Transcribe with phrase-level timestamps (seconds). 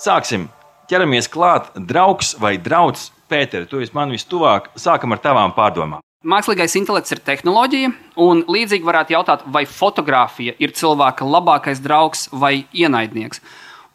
[0.00, 0.46] Sāksim!
[0.88, 3.10] Ķeramies klāt, draugs vai draugs.
[3.28, 4.70] Pēter, tu esi man vistuvāk.
[4.80, 6.00] Sākam ar tavām pārdomām.
[6.24, 7.90] Mākslīgais intelekts ir tehnoloģija,
[8.24, 13.42] un līdzīgi varētu jautāt, vai fotografija ir cilvēka labākais draugs vai ienaidnieks.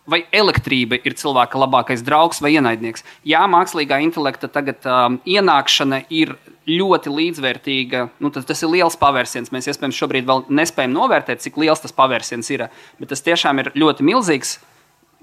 [0.05, 3.01] Vai elektrība ir cilvēka labākais draugs vai ienaidnieks?
[3.25, 6.35] Jā, mākslīgā intelekta tagad um, ienākšana ir
[6.69, 8.03] ļoti līdzvērtīga.
[8.21, 9.49] Nu, tas, tas ir liels pavērsiens.
[9.49, 12.67] Mēs iespējams šobrīd vēl nespējam novērtēt, cik liels tas pavērsiens ir.
[13.01, 14.59] Bet tas tiešām ir ļoti milzīgs.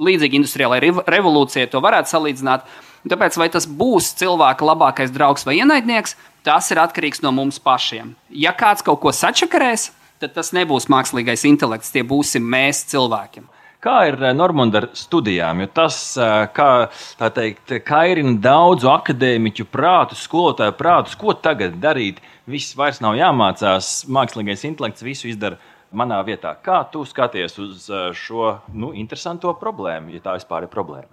[0.02, 2.66] Līdzīgi industriālajai revolūcijai to varētu salīdzināt.
[3.08, 6.14] Tāpēc, vai tas būs cilvēka labākais draugs vai ienaidnieks,
[6.46, 8.14] tas ir atkarīgs no mums pašiem.
[8.30, 9.90] Ja kāds kaut ko sačakarēs,
[10.22, 13.48] tad tas nebūs mākslīgais intelekts, tie būsim mēs cilvēkiem.
[13.82, 15.64] Kā ir eh, Normanda ar studijām?
[15.64, 16.86] Jo tas, eh, kā
[17.34, 22.22] teikt, kairina daudzu akadēmiķu prātus, skolotāju prātus, ko tagad darīt.
[22.46, 25.58] Viss vairs nav jāmācās, mākslīgais intelekts visu izdara
[25.96, 26.54] manā vietā.
[26.64, 31.10] Kā tu skaties uz eh, šo nu, interesanto problēmu, ja tā vispār ir problēma?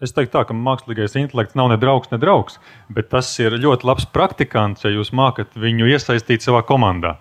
[0.00, 2.56] Es teiktu, tā, ka mākslīgais intelekts nav ne draugs, ne draugs,
[2.88, 7.18] bet tas ir ļoti labs praktikants, ja jūs mākat viņu iesaistīt savā komandā.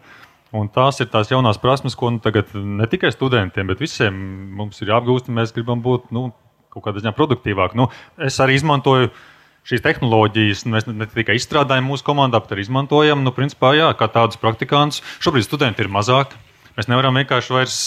[0.55, 4.15] Un tās ir tās jaunās prasmes, ko nu, tagad ne tikai studentiem, bet visiem
[4.57, 6.29] mums ir jāapgūst, ja mēs gribam būt nu,
[6.73, 7.77] kaut kādā ziņā produktīvāki.
[7.77, 7.89] Nu,
[8.25, 9.11] es arī izmantoju
[9.69, 10.65] šīs tehnoloģijas.
[10.71, 15.03] Mēs ne tikai izstrādājam mūsu komandā, bet arī izmantojam, nu, principā, jā, kā tādus praktikantus.
[15.21, 16.39] Šobrīd studenti ir mazāki.
[16.79, 17.77] Mēs nevaram vienkārši vairs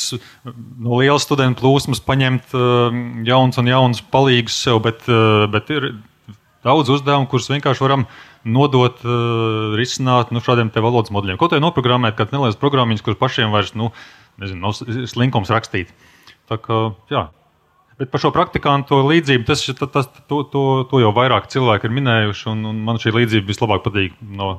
[0.44, 5.94] no lielas studentu plūsmas paņemt uh, jaunus un jaunus palīgus sev, bet, uh, bet ir
[6.66, 8.04] daudz uzdevumu, kurus vienkārši varam
[8.44, 11.40] nodot, uh, risināt nu, šādiem valodas modeļiem.
[11.40, 13.88] Kaut arī noprogrammēt kādas nelielas programmas, kuras pašiem vairs nu,
[14.42, 15.94] nezinu, nav slinkums rakstīt.
[16.50, 17.30] Tā kā, jā.
[17.96, 22.48] Bet par šo praktikantu līdzību tas, tas, to, to, to jau vairāk cilvēki ir minējuši,
[22.52, 24.58] un, un man šī līdzība vislabāk patīk no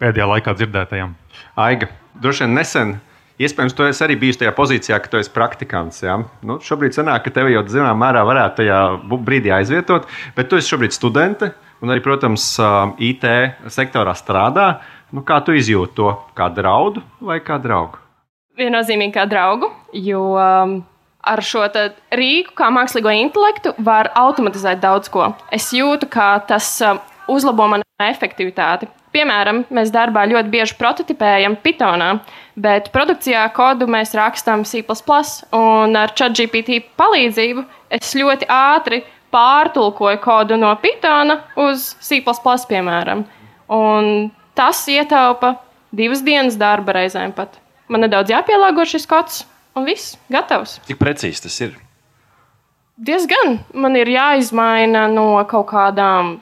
[0.00, 1.14] pēdējā laikā dzirdētajām.
[1.60, 2.98] Aiga, droši vien nesen
[3.40, 6.02] Iespējams, tu arī biji tajā pozīcijā, ka tu esi praktikants.
[6.04, 6.18] Ja?
[6.44, 8.80] Nu, šobrīd sanāk, ka tevi jau zināmā mērā varētu tajā
[9.16, 10.04] brīdī aizvietot,
[10.36, 11.48] bet tu esi šobrīd studente
[11.80, 12.44] un arī, protams,
[13.00, 13.24] IT
[13.72, 14.66] sektorā strādā.
[15.16, 17.96] Nu, kā tu izjūti to kā draudu vai kā draugu?
[18.60, 21.64] Viennozīmīgi kā draugu, jo ar šo
[22.20, 25.32] rīku, kā mākslīgo intelektu, var automatizēt daudz ko.
[25.48, 26.76] Es jūtu, ka tas
[27.30, 28.92] uzlabo manu efektivitāti.
[29.10, 32.12] Piemēram, mēs darbā ļoti bieži prototipējam Pythonā,
[32.54, 34.84] bet produkcijā kodu mēs rakstām C.
[35.56, 37.64] Un ar ChatGPT palīdzību
[37.98, 39.02] es ļoti ātri
[39.34, 43.24] pārtulkoju kodu no Pythona uz C, piemēram.
[43.70, 45.56] Un tas ietaupa
[45.90, 47.58] divas dienas darba reizēm pat.
[47.90, 49.42] Man nedaudz jāpielāgo šis kods,
[49.74, 50.78] un viss gatavs.
[50.86, 51.74] Cik precīzi tas ir?
[53.00, 53.58] Diezgan.
[53.72, 56.36] Man ir jāizmaina no kaut kādām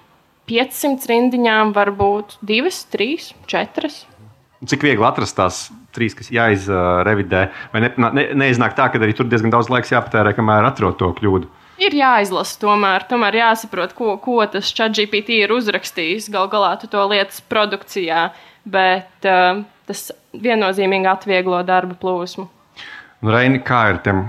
[0.48, 3.92] 500 rindiņām, varbūt 2, 3, 4.
[4.68, 5.60] Cik viegli atrast tās
[5.94, 7.44] trīs, kas jāizrevidē?
[7.72, 11.12] Vai ne, ne, neiznāk tā, ka arī tur diezgan daudz laiks jāpatērē, kamēr atrod to
[11.20, 11.50] kļūdu?
[11.78, 16.26] Ir jāizlasa, tomēr, tomēr jāsaprot, ko, ko tas ChatGPT ir uzrakstījis.
[16.34, 18.32] Galu galā tu to lietas produkcijā,
[18.66, 22.48] bet uh, tas viennozīmīgi atvieglo darba plūsmu.
[23.22, 24.24] Nu, Reini, kā ir tiem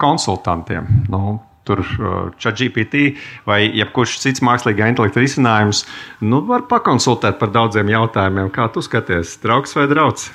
[0.00, 0.88] konsultantiem?
[1.12, 3.16] Nu, tur uh, ChatGPT
[3.48, 5.84] vai jebkurš cits mākslīgā intelekta risinājums,
[6.24, 8.50] nu, var pakonsultēt par daudziem jautājumiem.
[8.54, 10.30] Kā tu skaties, draugs vai draugs?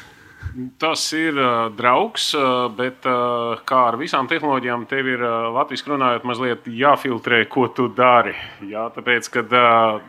[0.82, 5.94] Tas ir uh, draugs, uh, bet uh, kā ar visām tehnoloģijām, tev ir uh, latviešu
[5.94, 8.34] runājot, mazliet jāfiltrē, ko tu dari.
[8.68, 10.02] Jā, tāpēc, kad uh,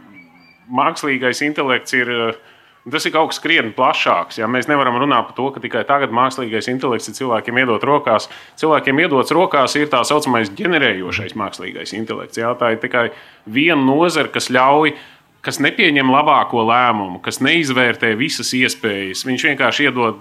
[0.72, 2.10] mākslīgais intelekts ir.
[2.10, 2.49] Uh,
[2.91, 4.41] Tas ir kaut kas krietni plašāks.
[4.41, 4.48] Ja?
[4.50, 8.26] Mēs nevaram runāt par to, ka tikai tagad mākslīgais intelekts ir cilvēkiem iedot rokās.
[8.59, 12.41] Cilvēkiem iedots rokās ir tā saucamais ģenerējošais mākslīgais intelekts.
[12.42, 12.56] Ja?
[12.59, 13.10] Tā ir tikai
[13.47, 14.97] viena nozara, kas ļauj
[15.42, 19.25] kas nepieņem labāko lēmumu, kas neizvērtē visas iespējas.
[19.26, 20.21] Viņš vienkārši iedod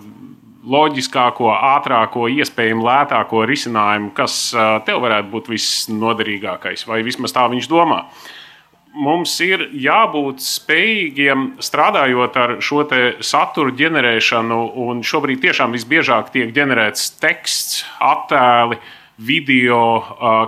[0.62, 4.52] loģiskāko, ātrāko, iespējami lētāko risinājumu, kas
[4.86, 8.04] tev varētu būt visnoderīgākais, vai vismaz tā viņš domā.
[8.92, 12.84] Mums ir jābūt spējīgiem strādājot ar šo
[13.24, 14.58] satura ģenerēšanu,
[15.08, 18.82] šobrīd tiešām visbiežāk tiek ģenerēts teksts, attēli,
[19.22, 19.84] video,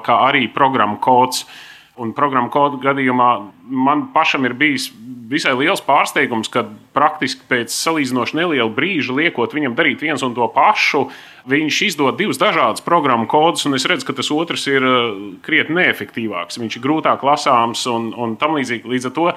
[0.03, 1.45] kā arī programmu kods.
[1.45, 3.28] Uh, Un programmu kodu gadījumā
[3.69, 4.87] man pašam ir bijis
[5.29, 10.47] visai liels pārsteigums, ka praktiski pēc salīdzinoši neliela brīža liekot viņam darīt viens un to
[10.55, 11.03] pašu,
[11.49, 15.13] viņš izdod divus dažādus programmu kodus, un es redzu, ka tas otrs ir uh,
[15.45, 16.57] krietni neefektīvāks.
[16.61, 18.89] Viņš ir grūtāk lasāms un, un tam līdzīgi.
[18.89, 19.29] Līdz ar to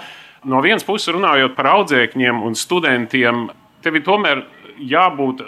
[0.49, 3.49] no vienas puses runājot par audzēkņiem un studentiem,
[3.85, 4.47] tev ir tomēr
[4.81, 5.45] jābūt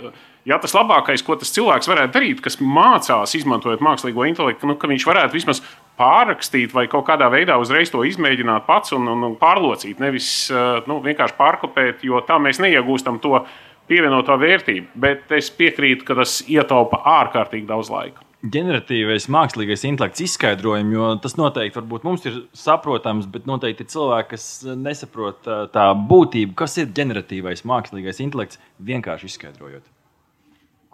[0.48, 4.88] Ja tas labākais, ko tas cilvēks varētu darīt, kas mācās, izmantojot mākslīgo intelektu, nu, ka
[4.88, 5.60] viņš varētu vismaz
[5.98, 10.78] pārrakstīt vai kaut kādā veidā uzreiz to izmēģināt pats un, un, un pārlocīt, nevis eh,
[10.90, 13.42] nu, vienkārši pārkopēt, jo tā mēs neiegūstam to
[13.88, 14.92] pievienoto vērtību.
[15.00, 18.24] Bet es piekrītu, ka tas ietaupa ārkārtīgi daudz laika.
[18.38, 24.44] ģeneratīvais mākslīgais intelekts izskaidrojumu, jo tas noteikti mums ir saprotams, bet noteikti ir cilvēki, kas
[24.78, 29.82] nesaprot tā, tā būtību, kas ir ģeneratīvais mākslīgais intelekts, vienkārši izskaidrojot.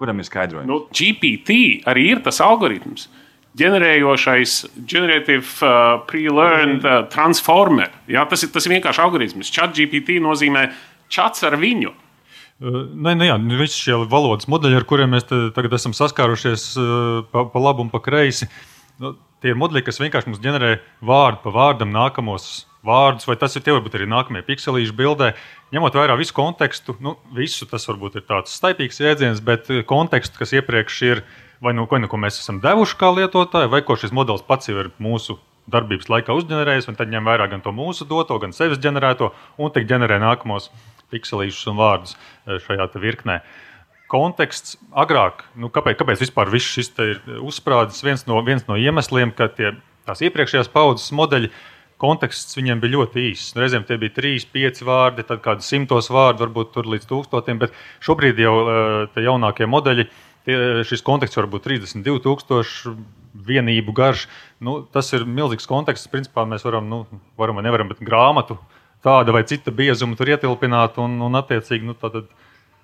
[0.00, 0.70] Kuram ir skaidrojums?
[0.70, 3.10] Nu, GPT arī ir tas algoritms.
[3.58, 4.54] Ģenerējošais,
[4.90, 7.92] generative uh, pre-learned uh, transformer.
[8.10, 9.52] Jā, tas, ir, tas ir vienkārši algoritms.
[9.54, 10.68] Chat GPT nozīmē
[11.12, 11.92] chats ar viņu.
[12.64, 16.68] Nē, nē, jā, nu, visi šie valodas modeļi, ar kuriem mēs tagad esam saskārušies
[17.32, 18.46] pa, pa labu un pa kreisi,
[19.02, 19.10] nu,
[19.42, 23.64] tie ir modeļi, kas vienkārši mums ģenerē vārdu pa vārdam nākamos vārdus, vai tas ir
[23.64, 25.32] tie varbūt arī nākamie pikselīši bildē.
[25.74, 30.54] Ņemot vērā visu kontekstu, nu, visu tas varbūt ir tāds staipīgs jēdziens, bet kontekstu, kas
[30.56, 31.24] iepriekš ir
[31.64, 34.68] vai nu ko, nu, ko mēs esam devuši kā lietotāji, vai ko šis modelis pats
[34.68, 35.38] jau ir mūsu
[35.70, 39.72] darbības laikā uzģenerējis, un tad ņem vērā gan to mūsu doto, gan sevis ģenerēto, un
[39.72, 40.68] tik ģenerē nākamos
[41.12, 43.40] pikselīšus un vārdus e, šajā virknē.
[44.12, 48.04] Konteksts agrāk, nu, kāpēc, kāpēc vispār šis ir uzsprādzis?
[48.04, 49.72] Viens no, viens no iemesliem, ka tie,
[50.04, 51.48] tās iepriekšējās paudzes modeļi,
[52.02, 53.54] konteksts viņiem bija ļoti īss.
[53.56, 57.74] Reizēm tie bija trīs, pieci vārdi, tad kādi simtos vārdi, varbūt līdz tūkstošiem, bet
[58.04, 58.78] šobrīd jau e,
[59.16, 60.10] tie jaunākie modeļi,
[60.46, 60.56] tie,
[60.88, 62.94] šis konteksts var būt 32,000
[63.44, 64.28] vienību garš.
[64.62, 66.10] Nu, tas ir milzīgs konteksts.
[66.12, 67.02] Principā mēs varam, nu,
[67.40, 68.58] varam vai nevaram, bet grāmatu
[69.04, 71.00] tāda vai cita biezuma tur ietilpināt.
[71.02, 72.30] Un, un attiecīgi, nu, tātad,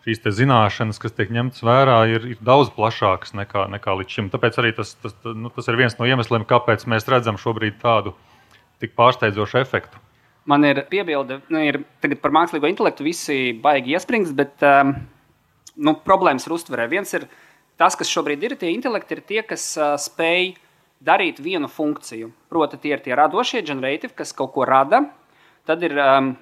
[0.06, 4.30] šīs zināšanas, kas tiek ņemtas vērā, ir, ir daudz plašākas nekā, nekā līdz šim.
[4.32, 8.14] Tāpēc arī tas, tas, nu, tas ir viens no iemesliem, kāpēc mēs redzam šobrīd tādu
[8.80, 10.00] tik pārsteidzošu efektu.
[10.48, 11.82] Man ir piebilde, nu, ir
[12.22, 14.94] par mākslīgo intelektu visi baigi iesprings, bet um,
[15.76, 16.88] nu, problēmas ir uztverē.
[16.90, 17.28] Viens ir
[17.80, 20.52] tas, kas šobrīd ir, tie intelekti ir tie, kas uh, spēj
[21.00, 22.28] darīt vienu funkciju.
[22.52, 25.06] Proti, tie ir tie radošie, generatīvi, kas kaut ko rada,
[25.70, 26.32] Tad ir um,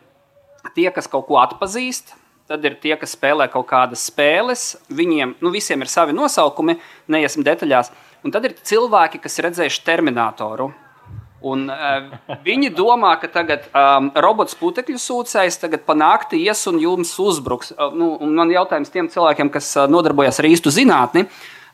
[0.73, 2.15] tie, kas kaut ko atpazīst,
[2.49, 4.71] tad ir tie, kas spēlē kaut kādas spēles.
[4.89, 6.79] Viņiem nu, visiem ir savi nosaukumi,
[7.13, 7.91] neiesim detaļās.
[8.25, 10.71] Un tad ir cilvēki, kas ir redzējuši terminatoru.
[11.47, 17.13] Un, uh, viņi domā, ka tagad um, robots putekļu sūcējs tagad panākti ies un jums
[17.23, 17.71] uzbruks.
[17.77, 21.29] Uh, nu, man jautājums tiem cilvēkiem, kas uh, nodarbojas ar īstu zinātni,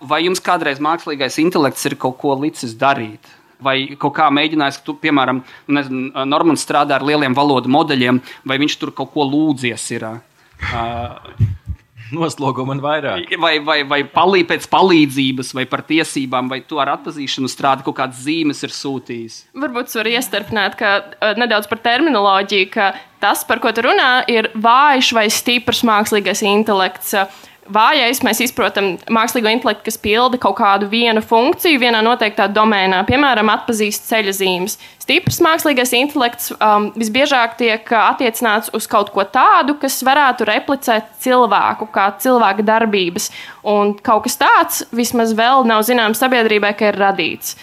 [0.05, 3.33] vai jums kādreiz mākslīgais intelekts ir kaut ko licis darīt?
[3.65, 5.39] vai kaut kā mēģinājis, ka, tu, piemēram,
[5.73, 9.87] nezinu, Normans strādā ar lieliem valodu modeļiem, vai viņš tur kaut ko lūdzies.
[9.97, 11.64] Ir, uh,
[12.17, 13.33] Noslogo man vairāk.
[13.41, 17.99] Vai, vai, vai palī, pēc palīdzības, vai par tiesībām, vai tu ar atpazīšanu strādā, kaut
[18.01, 19.41] kādas zīmes ir sūtījis.
[19.65, 22.93] Varbūt tas var iestarpināt, ka uh, nedaudz par terminoloģiju, ka
[23.25, 27.17] tas, par ko tu runā, ir vājš vai stiprs mākslīgais intelekts.
[27.17, 33.03] Uh, vājais mēs izprotam mākslīgo intelektu, kas pilda kaut kādu vienu funkciju vienā noteiktā domēnā,
[33.09, 34.79] piemēram, atpazīst ceļa zīmes.
[35.05, 41.89] Stiprs mākslīgais intelekts um, visbiežāk tiek attiecināts uz kaut ko tādu, kas varētu replicēt cilvēku,
[41.93, 43.31] kā cilvēka darbības.
[43.69, 47.57] Un kaut kas tāds vismaz vēl nav zināms sabiedrībai, ka ir radīts.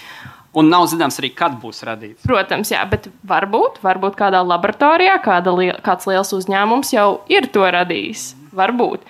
[0.51, 2.25] Un nav zināms arī, kad būs radīts.
[2.27, 7.63] Protams, jā, bet varbūt, varbūt kādā laboratorijā kāda li kāds liels uzņēmums jau ir to
[7.71, 8.33] radījis.
[8.51, 9.05] Varbūt.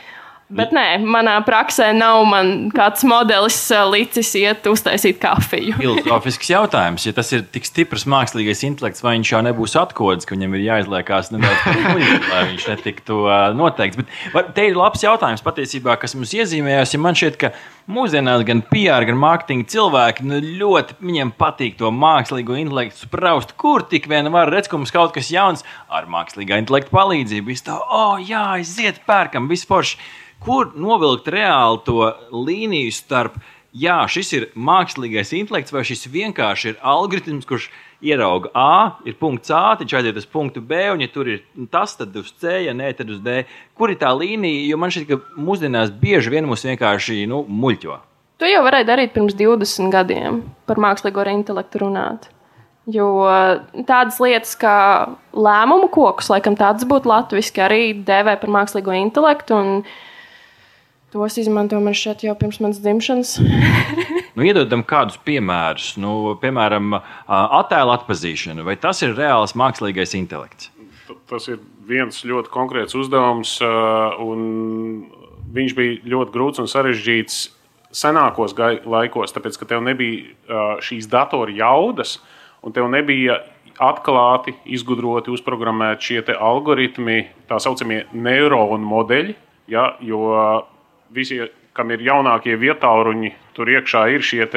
[0.52, 2.28] Bet nē, manā praksē nav
[2.76, 3.58] kāds modelis
[3.92, 5.78] līdzis iet uztaisīt kafiju.
[5.82, 7.06] Filozofisks jautājums.
[7.08, 10.66] Ja tas ir tik stiprs mākslīgais intelekts, vai viņš jau nebūs atkods, ka viņam ir
[10.68, 13.22] jāizliekās nedaudz muļķi, lai viņš netiktu
[13.58, 14.02] noteikts.
[14.36, 16.96] Bet te ir labs jautājums patiesībā, kas mums iezīmējās.
[16.98, 17.54] Ja man šķiet, ka
[17.90, 23.86] mūsdienās gan PR, gan mārketinga cilvēki nu, ļoti viņiem patīk to mākslīgo intelektu spraust, kur
[23.90, 27.50] tik vien var redzēt, ka mums kaut kas jauns ar mākslīgā intelekta palīdzību.
[27.50, 29.88] Viss tā, oh, jā, aiziet, pērkam, vispār
[30.42, 33.38] kur novilkt reāli to līniju starp,
[33.74, 37.70] jā, šis ir mākslīgais intelekts, vai šis vienkārši ir algoritms, kurš
[38.02, 41.44] ierauga A, ir punkts A, taču aiziet uz punktu B, un, ja tur ir
[41.74, 43.44] tas, tad uz C, ja nē, tad uz D.
[43.78, 44.66] Kur ir tā līnija?
[44.72, 47.98] Jo man šķiet, ka mūsdienās bieži vien mūs vienkārši nu, muļķo.
[48.42, 52.32] To jau varēja darīt pirms 20 gadiem, par mākslīgo intelektu runāt.
[52.90, 53.06] Jo
[53.86, 54.78] tādas lietas kā
[55.38, 59.62] lēmumu kokus, laikam tāds būtu latviešu, arī dēvē par mākslīgo intelektu.
[61.14, 63.38] Tos izmanto man šeit jau pirms manas dzimšanas.
[64.36, 65.94] nu, iedodam kādus piemērus.
[66.02, 66.96] Nu, piemēram,
[67.28, 68.66] attēlu atpazīšanu.
[68.68, 70.72] Vai tas ir reāls mākslīgais intelekts?
[71.28, 74.44] Tas ir viens ļoti konkrēts uzdevums, un
[75.52, 77.42] viņš bija ļoti grūts un sarežģīts
[77.92, 82.20] senākos laikos, tāpēc ka tev nebija šīs datoru jaudas,
[82.64, 83.42] un tev nebija
[83.82, 89.36] atklāti, izgudroti, uzprogrammēti šie algoritmi, tā saucamie neironu modeļi.
[89.72, 90.22] Ja, jo
[91.12, 91.40] visi,
[91.76, 94.48] kam ir jaunākie vietāluņi, tur iekšā ir šie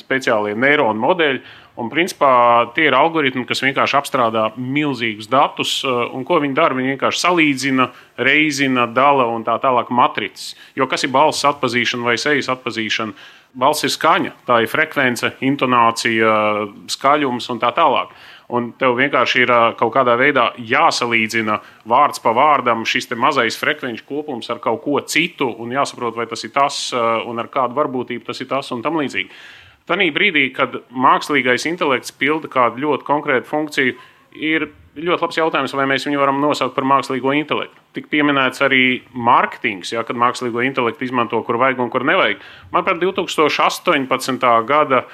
[0.00, 1.42] speciālie neironu modeļi.
[1.80, 5.78] Un, principā, tie ir algoritmi, kas vienkārši apstrādā milzīgus datus.
[5.86, 6.76] Eh, un ko viņi dara?
[6.76, 7.86] Viņi vienkārši salīdzina,
[8.20, 10.54] reizina, dala un tā tālāk matricas.
[10.76, 13.14] Jo kas ir balss atpazīšana vai sejas atpazīšana?
[13.60, 16.34] Balss ir skaņa, tā ir frekvence, intonācija,
[16.90, 18.12] skaļums un tā tālāk.
[18.56, 24.50] Un tev vienkārši ir kaut kādā veidā jāsalīdzina vārds pa vārdam šis mazais frekvenču kopums
[24.50, 28.40] ar kaut ko citu, un jāsaprot, vai tas ir tas, un ar kādu varbūtību tas
[28.40, 29.30] ir tas un tam līdzīgi.
[29.90, 33.96] Tanī brīdī, kad mākslīgais intelekts pilda kādu ļoti konkrētu funkciju,
[34.38, 34.68] ir
[35.00, 37.78] ļoti labs jautājums, vai mēs viņu varam nosaukt par mākslīgo intelektu.
[37.96, 42.42] Tik pieminēts arī mārketings, ja, kad mākslīgo intelektu izmanto, kur vajag un kur nevajag.
[42.74, 44.48] Manuprāt, 2018.
[44.68, 45.04] gada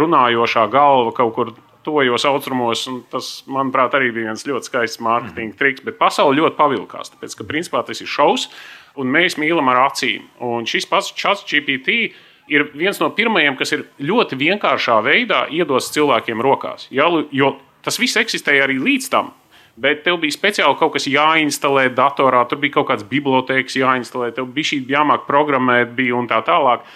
[0.00, 1.52] runājošā galva kaut kur
[1.86, 5.58] tojos austrumos, tas, manuprāt, arī bija viens ļoti skaists mārketinga mm.
[5.60, 8.50] triks, bet pasaule ļoti pavilkās, tāpēc, ka principā tas ir šausmas,
[8.98, 10.26] un mēs mīlam ar acīm.
[10.42, 12.10] Un šis pats chats GPT
[12.52, 16.90] ir viens no pirmajiem, kas ir ļoti vienkāršā veidā iedos cilvēkiem rokās.
[16.94, 17.54] Ja, jo
[17.86, 19.30] Tas viss eksistēja arī līdz tam.
[19.76, 24.48] Bet tev bija speciāli kaut kas jāinstalē datorā, tur bija kaut kāds bibliotēks jāinstalē, tev
[24.54, 26.86] bija šī jāmāk programmēt, bija un tā tālāk.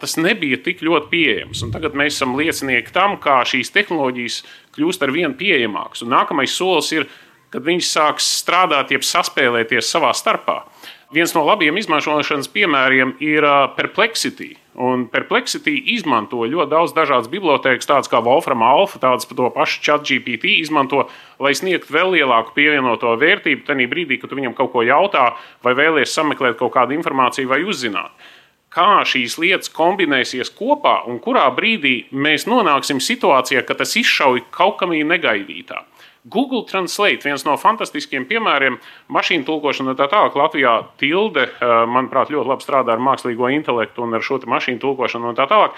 [0.00, 1.62] Tas nebija tik ļoti pieejams.
[1.66, 4.40] Un tagad mēs esam liecinieki tam, kā šīs tehnoloģijas
[4.74, 6.02] kļūst ar vien pieejamākas.
[6.02, 7.06] Un nākamais solis ir,
[7.54, 10.64] kad viņas sāks strādāt, jeb saspēlēties savā starpā.
[11.14, 13.44] Viens no labiem izmantošanas piemēriem ir
[13.76, 14.48] Perplexity.
[14.82, 19.82] Un Perplexity izmanto ļoti daudz dažādas bibliotekas, tādas kā Wolfram Alpha, tādas par to pašu
[19.84, 21.04] ChatGPT izmanto,
[21.38, 23.62] lai sniegtu vēl lielāku pievienoto vērtību.
[23.68, 25.28] Tajā brīdī, kad tu viņam kaut ko jautā,
[25.62, 28.10] vai vēlies sameklēt kaut kādu informāciju vai uzzināt.
[28.74, 34.80] Kā šīs lietas kombinēsies kopā un kurā brīdī mēs nonāksim situācijā, ka tas izšauj kaut
[34.82, 35.84] kam negaidītā.
[36.24, 38.78] Google Translate viens no fantastiskiem piemēriem,
[39.12, 40.36] mašīnu tulkošana tā tālāk.
[40.40, 45.28] Latvijā tilde, eh, manuprāt, ļoti labi strādā ar mākslīgo intelektu un ar šo mašīnu tulkošanu
[45.28, 45.72] un tā tālāk.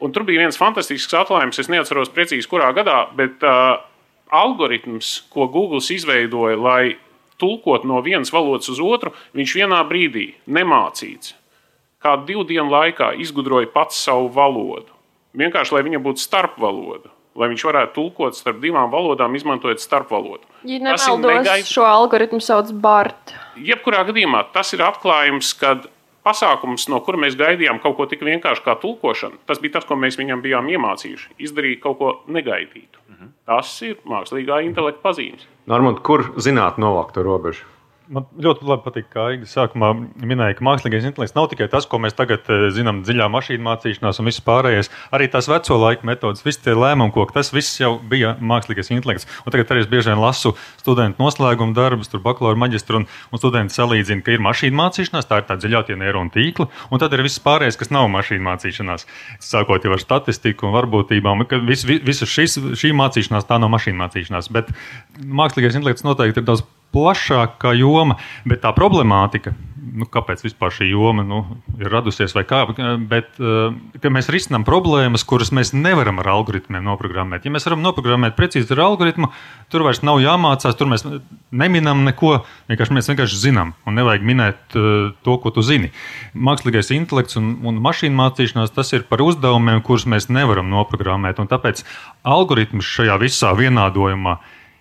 [0.00, 3.78] Un tur bija viens fantastisks atklājums, es neatceros precīzi, kurā gadā, bet uh,
[4.28, 6.96] algoritms, ko Google izveidoja, lai
[7.38, 11.34] tulkot no vienas valodas uz otru, viņš vienā brīdī nemācīts.
[12.02, 14.90] Kādu divu dienu laikā izgudroja pats savu valodu.
[15.38, 20.44] Vienkārši, lai viņa būtu starpvaloda lai viņš varētu tulkot starp divām valodām, izmantojot starpvalodu.
[20.68, 21.68] Ja nemaldos, negaid...
[21.68, 23.34] šo algoritmu sauc BART.
[23.56, 25.88] Jebkurā gadījumā tas ir atklājums, kad
[26.26, 29.98] pasākums, no kura mēs gaidījām kaut ko tik vienkāršu kā tulkošana, tas bija tas, ko
[29.98, 31.34] mēs viņam bijām iemācījuši.
[31.42, 33.02] Izdarīt kaut ko negaidītu.
[33.10, 33.34] Mhm.
[33.48, 35.48] Tas ir mākslīgā intelekta pazīmes.
[35.70, 37.66] Normāli, kur zināt novākt to robežu?
[38.12, 39.88] Man ļoti labi patīk, kā Iga sākumā
[40.20, 44.20] minēja, ka mākslīgais intelekts nav tikai tas, ko mēs tagad eh, zinām, dziļā mašīna mācīšanās
[44.20, 44.90] un viss pārējais.
[45.16, 49.24] Arī tās veco laiku metodas, visi tie lēmumu koki, tas viss jau bija mākslīgais intelekts.
[49.46, 50.52] Un tagad arī es bieži vien lasu
[50.82, 55.40] studentu noslēguma darbus, tur bakalaura maģistra, un, un studenti salīdzina, ka ir mašīna mācīšanās, tā
[55.40, 59.08] ir tā dziļākie neironu tīkli, un tad ir viss pārējais, kas nav mašīna mācīšanās.
[59.40, 64.04] Sākot jau ar statistiku un varbūtībām, ka vis, visa šis, šī mācīšanās tā nav mašīna
[64.04, 64.52] mācīšanās.
[64.52, 64.68] Bet
[65.16, 68.18] mākslīgais intelekts noteikti ir daudz plašāka joma,
[68.48, 69.54] bet tā problemātika,
[69.92, 71.40] nu, kāpēc vispār šī joma nu,
[71.80, 72.62] ir radusies, kā,
[73.10, 77.46] bet uh, mēs risinām problēmas, kuras mēs nevaram ar algoritmiem noprogrammēt.
[77.46, 79.30] Ja mēs varam noprogrammēt precīzi ar algoritmu,
[79.72, 81.04] tur vairs nav jāmācās, tur mēs
[81.50, 82.38] neminam neko,
[82.70, 85.92] vienkārši mēs vienkārši zinām, un nevajag minēt uh, to, ko tu zini.
[86.32, 91.84] Mākslīgais intelekts un, un mašīnu mācīšanās tas ir par uzdevumiem, kurus mēs nevaram noprogrammēt, tāpēc
[92.22, 94.38] algoritms šajā visā vienādojumā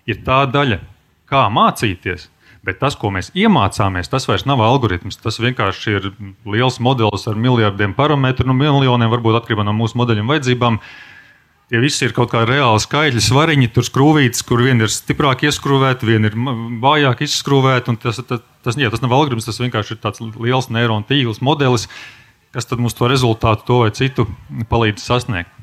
[0.10, 0.80] ir tā daļa,
[1.32, 2.28] kā mācīties.
[2.62, 5.18] Bet tas, ko mēs iemācāmies, tas vairs nav algoritms.
[5.18, 6.10] Tas vienkārši ir
[6.46, 10.78] liels modelis ar miljardiem parametru, nu, miljoniem, varbūt atkarībā no mūsu modeļiem vajadzībām.
[11.72, 16.06] Tie visi ir kaut kā reāli skaitļi, svariņi, tur skrūvītas, kur viena ir stiprāk ieskrūvēta,
[16.06, 16.36] viena ir
[16.84, 17.96] vājāk izskrūvēta.
[18.04, 21.88] Tas, tas, tas, jā, tas nav algoritms, tas vienkārši ir tāds liels neironu tīkls, modelis,
[22.54, 24.28] kas mums to rezultātu, to vai citu
[24.70, 25.61] palīdz sasniegt.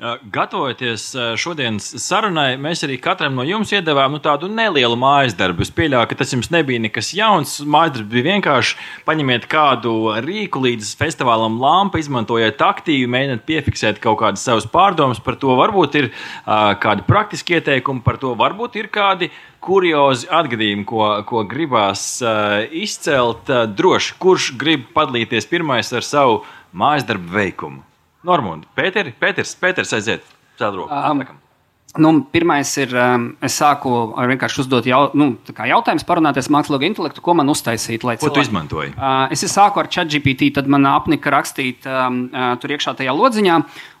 [0.00, 1.02] Gatavojoties
[1.36, 5.60] šodienas sarunai, mēs arī katram no jums iedavām nu, tādu nelielu mājas darbu.
[5.60, 7.58] Es pieļauju, ka tas jums nebija nekas jauns.
[7.60, 9.92] Mājas darbs bija vienkārši paņemiet kādu
[10.24, 15.52] rīku līdz festivālam, lampu, izmantojiet aktīvi, mēģiniet piefiksēt kaut kādas savas pārdomas par to.
[15.60, 19.28] Varbūt ir uh, kādi praktiski ieteikumi par to, varbūt ir kādi
[19.60, 23.52] kuriozi atgadījumi, ko, ko gribās uh, izcelt.
[23.52, 26.40] Uh, droši, kurš grib padalīties pirmais ar savu
[26.72, 27.89] mājas darbu veikumu?
[28.26, 30.26] Normūna, Pēteri, Pēters, Pēters aiziet
[30.60, 30.92] cēlroku.
[30.92, 31.24] Um,
[31.98, 36.86] Nu, pirmais ir, um, es sāku ar vienkārši uzdot jau, nu, jautājumu, parunāties ar mākslīgo
[36.86, 38.04] intelektu, ko man uztaisīt.
[38.04, 38.30] Ko cilvēki...
[38.36, 38.92] tu izmantoji?
[38.94, 43.56] Uh, es sāku ar ChatGPT, tad man apnika rakstīt um, uh, tur iekšā tajā lodziņā.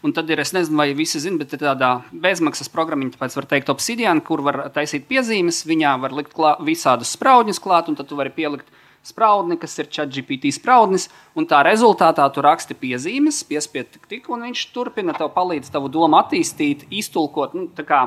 [0.06, 3.50] Un tad ir, es nezinu, vai visi zina, bet ir tāda bezmaksas programma, tāpēc var
[3.50, 5.64] teikt Obsidian, kur var taisīt piezīmes.
[5.66, 8.70] Viņā var likt klāt visādus spraudņus klāt, un tad tu vari pielikt
[9.06, 14.44] spraudni, kas ir ChatGPT spraudnis, un tā rezultātā tu raksti piezīmes, piespied tik, tik, un
[14.48, 17.56] viņš turpina tev palīdz tavu domu attīstīt, iztulkot.
[17.56, 18.04] Nu, kā,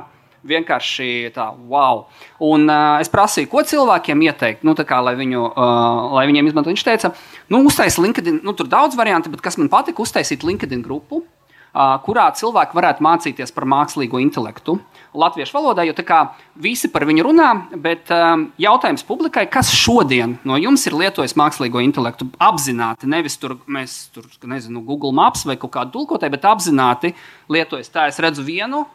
[0.47, 2.05] vienkārši tā, wow.
[2.43, 6.73] Un uh, es prasīju, ko cilvēkiem ieteikt, nu, kā, lai, viņu, uh, lai viņiem izmanto.
[6.73, 7.13] Viņš teica,
[7.53, 11.23] nu, uztaisīt LinkedIn, nu, tur daudz variantu, bet kas man patika, uztaisīt LinkedIn grupu.
[11.73, 14.75] Uh, kurā cilvēki varētu mācīties par mākslīgo intelektu
[15.13, 15.93] latviešu valodā, jo
[16.55, 17.49] visi par viņu runā,
[17.81, 23.57] bet um, jautājums publikai, kas šodien no jums ir lietojis mākslīgo intelektu apzināti, nevis tur
[23.67, 27.13] mēs tur, nezinu, Google Maps vai kaut kādu tulkotāju, bet apzināti
[27.49, 27.91] lietojis.
[27.93, 28.85] Tā es redzu vienu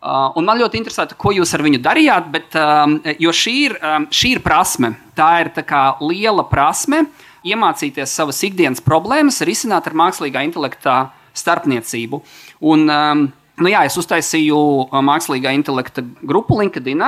[0.00, 3.74] Uh, un man ļoti interesē, ko jūs ar viņu darījāt, bet, um, jo šī ir,
[3.84, 4.94] um, šī ir prasme.
[5.12, 7.02] Tā ir tā liela prasme
[7.44, 12.22] iemācīties savas ikdienas problēmas risināt ar mākslīgā intelekta starpniecību.
[12.64, 13.26] Un, um,
[13.60, 14.56] Nu jā, es uztaisīju
[15.04, 17.04] mākslīgā intelekta grupu LinkedIn,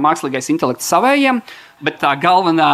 [0.00, 1.40] mākslīgais intelekts savējiem.
[1.80, 2.68] Bet tā galvenā,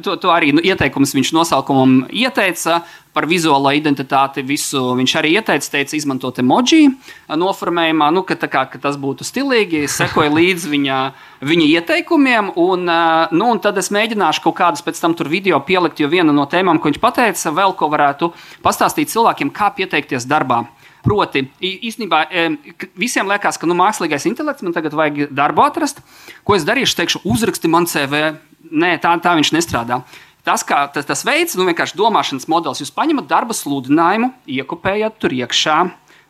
[0.00, 2.78] to, to arī nu, ieteikums viņš nosaukumam ieteica
[3.12, 4.40] par vizuālo identitāti.
[4.48, 6.86] Visu viņš arī ieteica, teica, izmantot emoji
[7.28, 9.84] noformējumā, nu, ka, kā, ka tas būtu stilīgi.
[9.84, 11.02] Es sekoju līdzi viņa,
[11.44, 16.00] viņa ieteikumiem, un, nu, un tad es mēģināšu kaut kādus pēc tam tur video pielikt,
[16.00, 18.32] jo viena no tēmām, ko viņš pateica, vēl ko varētu
[18.64, 20.64] pastāstīt cilvēkiem, kā pieteikties darbā.
[21.04, 22.24] Proti, īstenībā
[22.98, 26.02] visiem liekas, ka nu, mākslīgais intelekts man tagad vajag darbu atrast.
[26.44, 26.98] Ko es darīšu?
[26.98, 28.34] Teikšu, uzraksti man CV.
[28.70, 30.02] Nē, tā, tā viņš nestrādā.
[30.44, 32.80] Tas, kā, tas, tas veids, nu, vienkārši domāšanas modelis.
[32.80, 35.80] Jūs paņemat darba sludinājumu, iekopējat tur iekšā.